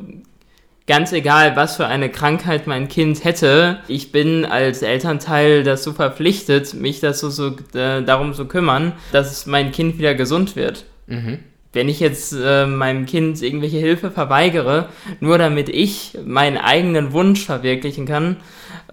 ganz 0.89 1.13
egal, 1.13 1.56
was 1.56 1.78
für 1.78 1.86
eine 1.86 2.10
Krankheit 2.10 2.65
mein 2.65 2.89
Kind 2.89 3.23
hätte, 3.23 3.78
ich 3.88 4.12
bin 4.12 4.43
als 4.43 4.82
Elternteil 4.82 5.63
dazu 5.63 5.93
verpflichtet, 5.93 6.73
mich 6.73 6.99
dazu 6.99 7.30
so, 7.30 7.56
äh, 7.75 8.02
darum 8.02 8.34
zu 8.34 8.45
kümmern, 8.45 8.93
dass 9.12 9.45
mein 9.45 9.71
Kind 9.71 9.99
wieder 9.99 10.15
gesund 10.15 10.56
wird. 10.56 10.86
Mhm 11.06 11.39
wenn 11.71 11.88
ich 11.88 11.99
jetzt 11.99 12.34
äh, 12.34 12.65
meinem 12.65 13.05
Kind 13.05 13.41
irgendwelche 13.41 13.77
Hilfe 13.77 14.10
verweigere, 14.10 14.89
nur 15.19 15.38
damit 15.38 15.69
ich 15.69 16.17
meinen 16.25 16.58
eigenen 16.58 17.13
Wunsch 17.13 17.45
verwirklichen 17.45 18.08
kann, 18.08 18.38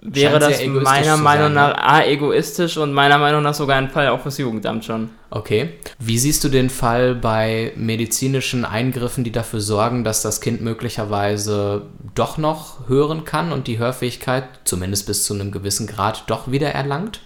wäre 0.03 0.39
das 0.39 0.65
meiner 0.67 1.17
Meinung 1.17 1.55
nach 1.55 1.75
A, 1.79 2.05
egoistisch 2.05 2.77
und 2.77 2.93
meiner 2.93 3.19
Meinung 3.19 3.43
nach 3.43 3.55
sogar 3.55 3.77
ein 3.77 3.89
Fall 3.89 4.09
auch 4.09 4.21
fürs 4.21 4.39
Jugendamt 4.39 4.85
schon. 4.85 5.11
Okay. 5.31 5.71
Wie 5.99 6.19
siehst 6.19 6.45
du 6.45 6.49
den 6.51 6.69
Fall 6.69 7.15
bei 7.15 7.73
medizinischen 7.77 8.65
Eingriffen, 8.65 9.25
die 9.25 9.33
dafür 9.33 9.61
sorgen, 9.61 10.05
dass 10.05 10.21
das 10.23 10.43
Kind 10.43 10.61
möglicherweise 10.61 11.87
doch 12.15 12.37
noch 12.37 12.89
hören 12.89 13.25
kann 13.25 13.53
und 13.53 13.67
die 13.67 13.79
Hörfähigkeit, 13.79 14.45
zumindest 14.65 15.07
bis 15.07 15.25
zu 15.25 15.35
einem 15.35 15.51
gewissen 15.51 15.87
Grad, 15.87 16.25
doch 16.27 16.51
wieder 16.51 16.71
erlangt? 16.71 17.21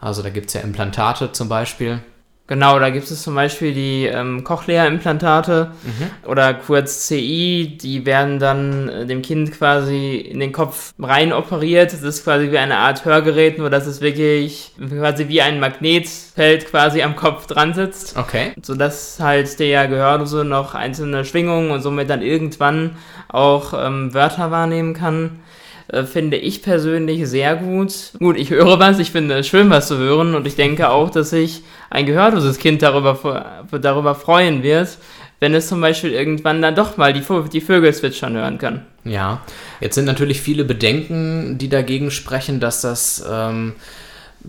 Also 0.00 0.22
da 0.22 0.30
gibt 0.30 0.46
es 0.46 0.54
ja 0.54 0.60
Implantate 0.60 1.32
zum 1.32 1.48
Beispiel. 1.48 2.00
Genau, 2.48 2.78
da 2.78 2.88
gibt 2.88 3.10
es 3.10 3.22
zum 3.22 3.34
Beispiel 3.34 3.74
die 3.74 4.06
ähm, 4.06 4.42
Cochlea-Implantate 4.42 5.70
mhm. 5.82 6.28
oder 6.28 6.54
kurz 6.54 7.06
CI, 7.06 7.76
die 7.78 8.06
werden 8.06 8.38
dann 8.38 8.88
äh, 8.88 9.06
dem 9.06 9.20
Kind 9.20 9.52
quasi 9.52 10.16
in 10.16 10.40
den 10.40 10.52
Kopf 10.52 10.94
rein 10.98 11.34
operiert. 11.34 11.92
Das 11.92 12.02
ist 12.02 12.24
quasi 12.24 12.50
wie 12.50 12.56
eine 12.56 12.78
Art 12.78 13.04
Hörgerät, 13.04 13.58
nur 13.58 13.68
dass 13.68 13.86
es 13.86 14.00
wirklich 14.00 14.72
quasi 14.78 15.28
wie 15.28 15.42
ein 15.42 15.60
Magnetfeld 15.60 16.70
quasi 16.70 17.02
am 17.02 17.16
Kopf 17.16 17.46
dran 17.46 17.74
sitzt. 17.74 18.16
Okay. 18.16 18.54
Sodass 18.62 19.20
halt 19.20 19.60
der 19.60 19.86
Gehörlose 19.86 20.46
noch 20.46 20.74
einzelne 20.74 21.26
Schwingungen 21.26 21.70
und 21.70 21.82
somit 21.82 22.08
dann 22.08 22.22
irgendwann 22.22 22.96
auch 23.28 23.74
ähm, 23.74 24.14
Wörter 24.14 24.50
wahrnehmen 24.50 24.94
kann. 24.94 25.40
Äh, 25.88 26.04
finde 26.04 26.36
ich 26.36 26.62
persönlich 26.62 27.26
sehr 27.28 27.56
gut. 27.56 28.12
Gut, 28.18 28.36
ich 28.36 28.50
höre 28.50 28.78
was, 28.78 28.98
ich 28.98 29.10
finde 29.10 29.38
es 29.38 29.48
schön, 29.48 29.70
was 29.70 29.88
zu 29.88 29.96
hören 29.96 30.34
und 30.34 30.46
ich 30.46 30.54
denke 30.54 30.90
auch, 30.90 31.10
dass 31.10 31.30
sich 31.30 31.62
ein 31.90 32.06
gehörloses 32.06 32.58
Kind 32.58 32.82
darüber, 32.82 33.64
darüber 33.80 34.14
freuen 34.14 34.62
wird, 34.62 34.98
wenn 35.40 35.54
es 35.54 35.68
zum 35.68 35.80
Beispiel 35.80 36.12
irgendwann 36.12 36.60
dann 36.60 36.74
doch 36.74 36.96
mal 36.96 37.12
die, 37.12 37.22
die 37.52 37.60
Vögel 37.60 37.94
zwitschern 37.94 38.36
hören 38.36 38.58
kann. 38.58 38.82
Ja, 39.04 39.40
jetzt 39.80 39.94
sind 39.94 40.04
natürlich 40.04 40.42
viele 40.42 40.64
Bedenken, 40.64 41.56
die 41.56 41.68
dagegen 41.68 42.10
sprechen, 42.10 42.60
dass 42.60 42.82
das 42.82 43.24
ähm, 43.30 43.74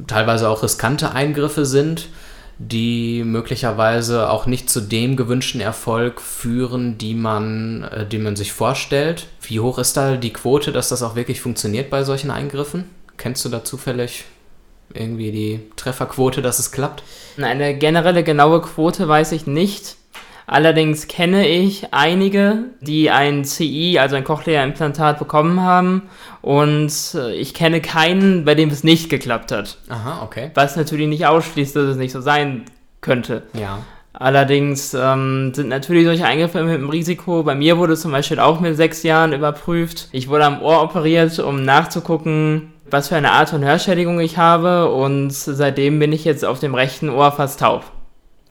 teilweise 0.08 0.49
auch 0.49 0.63
riskante 0.63 1.13
Eingriffe 1.13 1.65
sind 1.65 2.10
die 2.60 3.24
möglicherweise 3.24 4.30
auch 4.30 4.45
nicht 4.45 4.69
zu 4.69 4.82
dem 4.82 5.15
gewünschten 5.15 5.62
Erfolg 5.62 6.19
führen, 6.19 6.98
die 6.98 7.15
man, 7.15 7.84
äh, 7.84 8.06
den 8.06 8.22
man 8.22 8.36
sich 8.36 8.52
vorstellt. 8.52 9.28
Wie 9.41 9.62
hoch 9.62 9.80
ist 9.80 9.95
da 9.95 10.17
die 10.17 10.34
Quote, 10.34 10.74
dass 10.74 10.89
das 10.89 11.02
auch 11.02 11.15
wirklich 11.15 11.39
funktioniert 11.39 11.89
bei 11.89 12.04
solchen 12.04 12.30
Eingriffen? 12.30 12.84
Kennst 13.17 13.45
du 13.45 13.50
da 13.50 13.63
zufällig 13.63 14.26
irgendwie 14.93 15.32
die 15.32 15.62
Trefferquote, 15.78 16.41
dass 16.41 16.60
es 16.60 16.72
klappt? 16.72 17.02
Eine 17.38 17.78
generelle 17.78 18.24
genaue 18.24 18.62
Quote 18.62 19.08
weiß 19.08 19.32
ich 19.32 19.48
nicht. 19.48 19.95
Allerdings 20.51 21.07
kenne 21.07 21.47
ich 21.47 21.93
einige, 21.93 22.63
die 22.81 23.12
ein 23.12 23.45
CI, 23.45 23.99
also 23.99 24.15
ein 24.15 24.23
Cochlea-Implantat 24.23 25.19
bekommen 25.19 25.62
haben 25.62 26.09
und 26.41 26.91
äh, 27.13 27.35
ich 27.35 27.53
kenne 27.53 27.81
keinen, 27.81 28.45
bei 28.45 28.55
dem 28.55 28.69
es 28.69 28.83
nicht 28.83 29.12
geklappt 29.12 29.51
hat. 29.51 29.77
Aha, 29.89 30.23
okay. 30.23 30.49
Was 30.55 30.75
natürlich 30.75 31.07
nicht 31.07 31.27
ausschließt, 31.27 31.75
dass 31.75 31.83
es 31.83 31.97
nicht 31.97 32.12
so 32.12 32.21
sein 32.21 32.65
könnte. 32.99 33.43
Ja. 33.53 33.77
Allerdings 34.12 34.95
ähm, 34.95 35.53
sind 35.53 35.69
natürlich 35.69 36.05
solche 36.05 36.25
Eingriffe 36.25 36.63
mit 36.63 36.73
dem 36.73 36.89
Risiko. 36.89 37.43
Bei 37.43 37.53
mir 37.53 37.77
wurde 37.77 37.95
zum 37.95 38.12
Beispiel 38.12 38.39
auch 38.39 38.59
mit 38.59 38.75
sechs 38.75 39.03
Jahren 39.03 39.33
überprüft. 39.33 40.09
Ich 40.13 40.29
wurde 40.29 40.45
am 40.45 40.63
Ohr 40.63 40.81
operiert, 40.81 41.38
um 41.38 41.63
nachzugucken, 41.63 42.73
was 42.89 43.09
für 43.09 43.15
eine 43.15 43.33
Art 43.33 43.49
von 43.49 43.63
Hörschädigung 43.63 44.19
ich 44.19 44.39
habe. 44.39 44.91
Und 44.91 45.31
seitdem 45.31 45.99
bin 45.99 46.12
ich 46.12 46.25
jetzt 46.25 46.43
auf 46.43 46.59
dem 46.59 46.73
rechten 46.73 47.09
Ohr 47.09 47.31
fast 47.31 47.59
taub. 47.59 47.83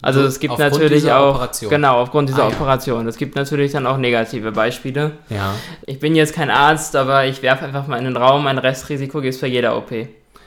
Also 0.00 0.22
es 0.22 0.38
gibt 0.38 0.52
aufgrund 0.52 0.74
natürlich 0.74 1.10
auch 1.10 1.34
Operation. 1.34 1.70
genau 1.70 2.00
aufgrund 2.00 2.28
dieser 2.28 2.44
ah, 2.44 2.48
Operation. 2.48 3.02
Ja. 3.02 3.08
Es 3.08 3.16
gibt 3.16 3.34
natürlich 3.34 3.72
dann 3.72 3.86
auch 3.86 3.96
negative 3.96 4.52
Beispiele. 4.52 5.12
Ja. 5.28 5.54
Ich 5.86 5.98
bin 5.98 6.14
jetzt 6.14 6.34
kein 6.34 6.50
Arzt, 6.50 6.94
aber 6.94 7.26
ich 7.26 7.42
werfe 7.42 7.64
einfach 7.64 7.88
mal 7.88 7.98
in 7.98 8.04
den 8.04 8.16
Raum. 8.16 8.46
Ein 8.46 8.58
Restrisiko 8.58 9.20
gibt 9.20 9.34
es 9.34 9.40
für 9.40 9.48
jeder 9.48 9.76
OP. 9.76 9.90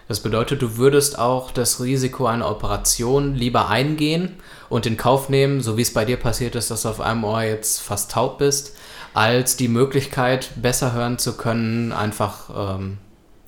Das 0.07 0.21
bedeutet, 0.21 0.61
du 0.61 0.77
würdest 0.77 1.19
auch 1.19 1.51
das 1.51 1.81
Risiko 1.81 2.25
einer 2.25 2.49
Operation 2.49 3.35
lieber 3.35 3.69
eingehen 3.69 4.37
und 4.69 4.85
in 4.85 4.97
Kauf 4.97 5.29
nehmen, 5.29 5.61
so 5.61 5.77
wie 5.77 5.83
es 5.83 5.93
bei 5.93 6.05
dir 6.05 6.17
passiert 6.17 6.55
ist, 6.55 6.71
dass 6.71 6.83
du 6.83 6.89
auf 6.89 7.01
einem 7.01 7.23
Ohr 7.23 7.43
jetzt 7.43 7.81
fast 7.81 8.11
taub 8.11 8.37
bist, 8.37 8.75
als 9.13 9.57
die 9.57 9.67
Möglichkeit, 9.67 10.49
besser 10.61 10.93
hören 10.93 11.17
zu 11.17 11.37
können, 11.37 11.91
einfach 11.91 12.49
ähm, 12.77 12.97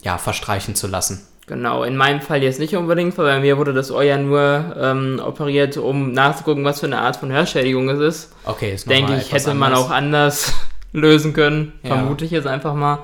ja, 0.04 0.18
verstreichen 0.18 0.76
zu 0.76 0.88
lassen. 0.88 1.26
Genau, 1.46 1.84
in 1.84 1.98
meinem 1.98 2.22
Fall 2.22 2.42
jetzt 2.42 2.60
nicht 2.60 2.76
unbedingt, 2.76 3.18
weil 3.18 3.26
bei 3.26 3.40
mir 3.40 3.58
wurde 3.58 3.74
das 3.74 3.92
Ohr 3.92 4.04
ja 4.04 4.18
nur 4.18 4.76
ähm, 4.80 5.22
operiert, 5.24 5.76
um 5.76 6.14
nachzugucken, 6.14 6.64
was 6.64 6.80
für 6.80 6.86
eine 6.86 7.00
Art 7.00 7.18
von 7.18 7.32
Hörschädigung 7.32 7.90
es 7.90 8.00
ist. 8.00 8.36
Okay, 8.46 8.74
ist 8.74 8.90
Denke 8.90 9.18
ich, 9.18 9.34
hätte 9.34 9.54
man 9.54 9.74
auch 9.74 9.90
anders 9.90 10.54
lösen 10.94 11.34
können, 11.34 11.74
ja. 11.84 11.96
vermute 11.96 12.24
ich 12.24 12.32
jetzt 12.32 12.48
einfach 12.48 12.76
mal. 12.76 13.00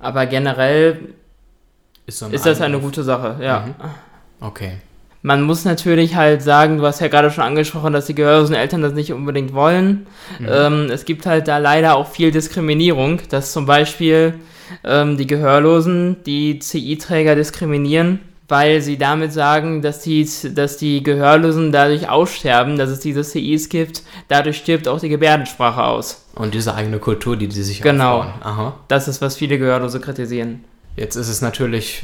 Aber 0.00 0.26
generell 0.26 1.14
ist, 2.06 2.18
so 2.18 2.26
ist 2.26 2.46
das 2.46 2.60
eine 2.60 2.80
gute 2.80 3.04
Sache, 3.04 3.36
ja. 3.40 3.66
Mhm. 3.66 3.74
Okay. 4.40 4.72
Man 5.22 5.42
muss 5.42 5.64
natürlich 5.64 6.16
halt 6.16 6.42
sagen, 6.42 6.78
du 6.78 6.86
hast 6.86 7.00
ja 7.00 7.08
gerade 7.08 7.30
schon 7.30 7.44
angesprochen, 7.44 7.92
dass 7.92 8.06
die 8.06 8.14
gehörlosen 8.14 8.54
Eltern 8.54 8.82
das 8.82 8.94
nicht 8.94 9.12
unbedingt 9.12 9.52
wollen. 9.52 10.06
Mhm. 10.38 10.48
Ähm, 10.50 10.90
es 10.90 11.04
gibt 11.04 11.26
halt 11.26 11.46
da 11.46 11.58
leider 11.58 11.96
auch 11.96 12.08
viel 12.08 12.30
Diskriminierung, 12.30 13.20
dass 13.28 13.52
zum 13.52 13.66
Beispiel 13.66 14.34
ähm, 14.84 15.16
die 15.16 15.26
Gehörlosen 15.26 16.16
die 16.24 16.58
CI-Träger 16.58 17.34
diskriminieren, 17.34 18.20
weil 18.48 18.80
sie 18.80 18.96
damit 18.96 19.32
sagen, 19.32 19.82
dass 19.82 20.00
die, 20.00 20.28
dass 20.54 20.76
die 20.76 21.02
Gehörlosen 21.02 21.70
dadurch 21.72 22.08
aussterben, 22.08 22.78
dass 22.78 22.90
es 22.90 23.00
diese 23.00 23.22
CIs 23.22 23.68
gibt. 23.68 24.02
Dadurch 24.28 24.56
stirbt 24.56 24.88
auch 24.88 25.00
die 25.00 25.08
Gebärdensprache 25.10 25.82
aus. 25.82 26.24
Und 26.34 26.54
diese 26.54 26.74
eigene 26.74 26.98
Kultur, 26.98 27.36
die 27.36 27.48
die 27.48 27.62
sich 27.62 27.82
genau. 27.82 28.20
aufbauen. 28.20 28.40
Genau. 28.42 28.74
Das 28.88 29.08
ist, 29.08 29.20
was 29.20 29.36
viele 29.36 29.58
Gehörlose 29.58 30.00
kritisieren. 30.00 30.64
Jetzt 30.96 31.16
ist 31.16 31.28
es 31.28 31.42
natürlich 31.42 32.02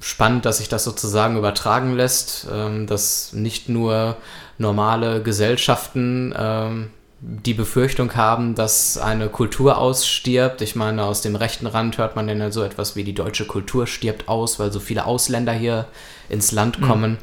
spannend, 0.00 0.44
dass 0.44 0.58
sich 0.58 0.68
das 0.68 0.84
sozusagen 0.84 1.36
übertragen 1.36 1.94
lässt, 1.94 2.46
ähm, 2.52 2.86
dass 2.86 3.32
nicht 3.32 3.68
nur 3.68 4.16
normale 4.58 5.22
Gesellschaften 5.22 6.34
ähm, 6.36 6.90
die 7.20 7.54
Befürchtung 7.54 8.14
haben, 8.14 8.54
dass 8.54 8.96
eine 8.96 9.28
Kultur 9.28 9.78
ausstirbt. 9.78 10.62
Ich 10.62 10.76
meine, 10.76 11.04
aus 11.04 11.20
dem 11.20 11.34
rechten 11.34 11.66
Rand 11.66 11.98
hört 11.98 12.14
man 12.14 12.28
ja 12.28 12.50
so 12.50 12.62
etwas 12.62 12.94
wie 12.94 13.02
die 13.02 13.14
deutsche 13.14 13.46
Kultur 13.46 13.86
stirbt 13.86 14.28
aus, 14.28 14.58
weil 14.58 14.70
so 14.70 14.78
viele 14.78 15.04
Ausländer 15.04 15.52
hier 15.52 15.86
ins 16.28 16.52
Land 16.52 16.80
mhm. 16.80 16.84
kommen. 16.86 17.10
Mhm. 17.12 17.18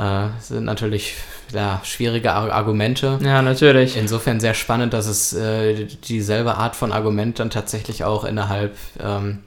Äh, 0.00 0.28
sind 0.40 0.64
natürlich 0.64 1.14
ja, 1.52 1.80
schwierige 1.82 2.32
Argumente. 2.32 3.18
Ja, 3.20 3.42
natürlich. 3.42 3.96
Insofern 3.96 4.38
sehr 4.38 4.54
spannend, 4.54 4.92
dass 4.92 5.06
es 5.06 5.32
äh, 5.32 5.86
dieselbe 6.04 6.54
Art 6.54 6.76
von 6.76 6.92
Argument 6.92 7.40
dann 7.40 7.50
tatsächlich 7.50 8.04
auch 8.04 8.24
innerhalb 8.24 8.76
ähm, 9.00 9.40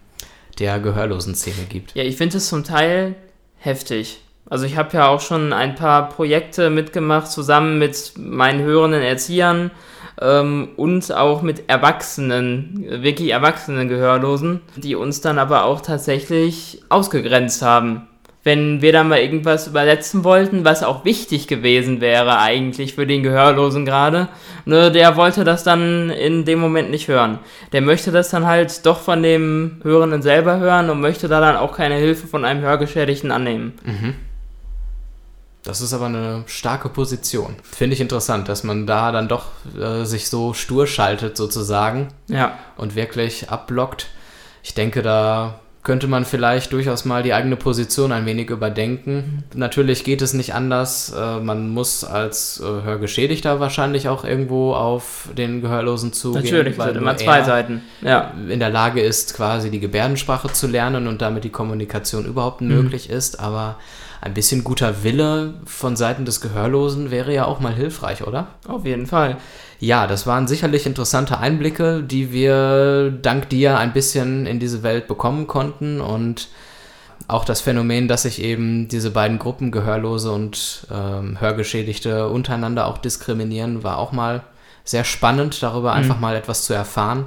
der 0.59 0.79
gehörlosen 0.79 1.35
Szene 1.35 1.65
gibt. 1.69 1.95
Ja, 1.95 2.03
ich 2.03 2.17
finde 2.17 2.37
es 2.37 2.49
zum 2.49 2.65
Teil 2.65 3.15
heftig. 3.57 4.19
Also 4.49 4.65
ich 4.65 4.77
habe 4.77 4.95
ja 4.97 5.07
auch 5.07 5.21
schon 5.21 5.53
ein 5.53 5.75
paar 5.75 6.09
Projekte 6.09 6.69
mitgemacht, 6.69 7.31
zusammen 7.31 7.79
mit 7.79 8.13
meinen 8.17 8.61
hörenden 8.61 9.01
Erziehern 9.01 9.71
ähm, 10.19 10.69
und 10.75 11.13
auch 11.13 11.41
mit 11.41 11.69
Erwachsenen, 11.69 12.85
wirklich 13.03 13.31
erwachsenen 13.31 13.87
Gehörlosen, 13.87 14.61
die 14.75 14.95
uns 14.95 15.21
dann 15.21 15.39
aber 15.39 15.63
auch 15.63 15.81
tatsächlich 15.81 16.83
ausgegrenzt 16.89 17.61
haben 17.61 18.07
wenn 18.43 18.81
wir 18.81 18.91
dann 18.91 19.07
mal 19.07 19.19
irgendwas 19.19 19.67
übersetzen 19.67 20.23
wollten, 20.23 20.65
was 20.65 20.83
auch 20.83 21.05
wichtig 21.05 21.47
gewesen 21.47 22.01
wäre 22.01 22.39
eigentlich 22.39 22.95
für 22.95 23.05
den 23.05 23.21
Gehörlosen 23.21 23.85
gerade, 23.85 24.29
ne, 24.65 24.91
der 24.91 25.15
wollte 25.15 25.43
das 25.43 25.63
dann 25.63 26.09
in 26.09 26.43
dem 26.45 26.59
Moment 26.59 26.89
nicht 26.89 27.07
hören. 27.07 27.39
Der 27.71 27.81
möchte 27.81 28.11
das 28.11 28.29
dann 28.29 28.47
halt 28.47 28.85
doch 28.85 28.99
von 28.99 29.21
dem 29.21 29.79
Hörenden 29.83 30.23
selber 30.23 30.57
hören 30.57 30.89
und 30.89 31.01
möchte 31.01 31.27
da 31.27 31.39
dann 31.39 31.55
auch 31.55 31.75
keine 31.75 31.95
Hilfe 31.95 32.25
von 32.25 32.43
einem 32.43 32.61
Hörgeschädigten 32.61 33.31
annehmen. 33.31 33.73
Mhm. 33.85 34.15
Das 35.63 35.81
ist 35.81 35.93
aber 35.93 36.07
eine 36.07 36.43
starke 36.47 36.89
Position. 36.89 37.55
Finde 37.63 37.93
ich 37.93 38.01
interessant, 38.01 38.49
dass 38.49 38.63
man 38.63 38.87
da 38.87 39.11
dann 39.11 39.27
doch 39.27 39.45
äh, 39.79 40.05
sich 40.05 40.27
so 40.27 40.53
stur 40.53 40.87
schaltet 40.87 41.37
sozusagen. 41.37 42.07
Ja. 42.27 42.57
Und 42.77 42.95
wirklich 42.95 43.49
abblockt. 43.49 44.07
Ich 44.63 44.73
denke, 44.73 45.03
da 45.03 45.59
könnte 45.83 46.07
man 46.07 46.25
vielleicht 46.25 46.73
durchaus 46.73 47.05
mal 47.05 47.23
die 47.23 47.33
eigene 47.33 47.55
Position 47.55 48.11
ein 48.11 48.25
wenig 48.25 48.49
überdenken. 48.49 49.43
Natürlich 49.55 50.03
geht 50.03 50.21
es 50.21 50.33
nicht 50.33 50.53
anders. 50.53 51.13
Äh, 51.15 51.39
man 51.39 51.69
muss 51.69 52.03
als 52.03 52.59
äh, 52.59 52.63
Hörgeschädigter 52.63 53.59
wahrscheinlich 53.59 54.07
auch 54.07 54.23
irgendwo 54.23 54.73
auf 54.73 55.29
den 55.35 55.61
Gehörlosen 55.61 56.13
zugehen. 56.13 56.43
Natürlich, 56.43 56.77
weil 56.77 56.95
immer 56.95 57.17
zwei 57.17 57.43
Seiten. 57.43 57.81
Ja. 58.01 58.33
In 58.47 58.59
der 58.59 58.69
Lage 58.69 59.01
ist, 59.01 59.33
quasi 59.35 59.71
die 59.71 59.79
Gebärdensprache 59.79 60.51
zu 60.51 60.67
lernen 60.67 61.07
und 61.07 61.21
damit 61.21 61.43
die 61.43 61.49
Kommunikation 61.49 62.25
überhaupt 62.25 62.61
mhm. 62.61 62.69
möglich 62.69 63.09
ist. 63.09 63.39
Aber 63.39 63.77
ein 64.21 64.35
bisschen 64.35 64.63
guter 64.63 65.03
Wille 65.03 65.55
von 65.65 65.95
Seiten 65.95 66.25
des 66.25 66.41
Gehörlosen 66.41 67.09
wäre 67.09 67.33
ja 67.33 67.45
auch 67.45 67.59
mal 67.59 67.73
hilfreich, 67.73 68.25
oder? 68.25 68.47
Auf 68.67 68.85
jeden 68.85 69.07
Fall. 69.07 69.37
Ja, 69.79 70.05
das 70.05 70.27
waren 70.27 70.47
sicherlich 70.47 70.85
interessante 70.85 71.39
Einblicke, 71.39 72.03
die 72.03 72.31
wir 72.31 73.09
dank 73.09 73.49
dir 73.49 73.79
ein 73.79 73.93
bisschen 73.93 74.45
in 74.45 74.59
diese 74.59 74.83
Welt 74.83 75.07
bekommen 75.07 75.47
konnten 75.47 75.99
und 75.99 76.49
auch 77.27 77.45
das 77.45 77.61
Phänomen, 77.61 78.07
dass 78.07 78.23
sich 78.23 78.43
eben 78.43 78.87
diese 78.89 79.09
beiden 79.09 79.39
Gruppen, 79.39 79.71
Gehörlose 79.71 80.31
und 80.31 80.85
ähm, 80.91 81.41
Hörgeschädigte, 81.41 82.27
untereinander 82.29 82.87
auch 82.87 82.99
diskriminieren, 82.99 83.83
war 83.83 83.97
auch 83.97 84.11
mal 84.11 84.43
sehr 84.83 85.03
spannend, 85.03 85.63
darüber 85.63 85.91
mhm. 85.91 85.97
einfach 85.97 86.19
mal 86.19 86.35
etwas 86.35 86.65
zu 86.65 86.73
erfahren. 86.73 87.25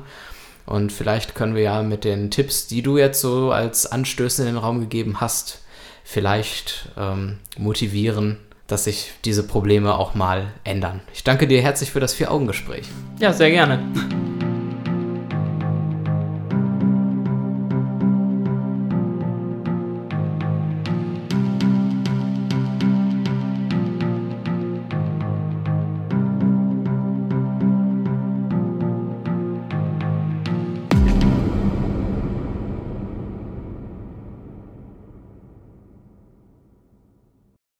Und 0.67 0.93
vielleicht 0.93 1.35
können 1.35 1.57
wir 1.57 1.63
ja 1.63 1.83
mit 1.83 2.05
den 2.05 2.31
Tipps, 2.31 2.69
die 2.69 2.83
du 2.83 2.99
jetzt 2.99 3.21
so 3.21 3.51
als 3.51 3.91
Anstöße 3.91 4.43
in 4.43 4.47
den 4.47 4.59
Raum 4.59 4.81
gegeben 4.81 5.21
hast, 5.21 5.64
vielleicht 6.05 6.91
ähm, 6.97 7.39
motivieren, 7.59 8.39
dass 8.69 8.85
sich 8.85 9.13
diese 9.25 9.47
Probleme 9.47 9.99
auch 9.99 10.15
mal 10.15 10.53
ändern. 10.63 11.01
Ich 11.13 11.25
danke 11.25 11.49
dir 11.49 11.61
herzlich 11.61 11.91
für 11.91 12.01
das 12.01 12.15
Vier-Augen-Gespräch. 12.15 12.87
Ja, 13.19 13.33
sehr 13.33 13.51
gerne. 13.51 13.81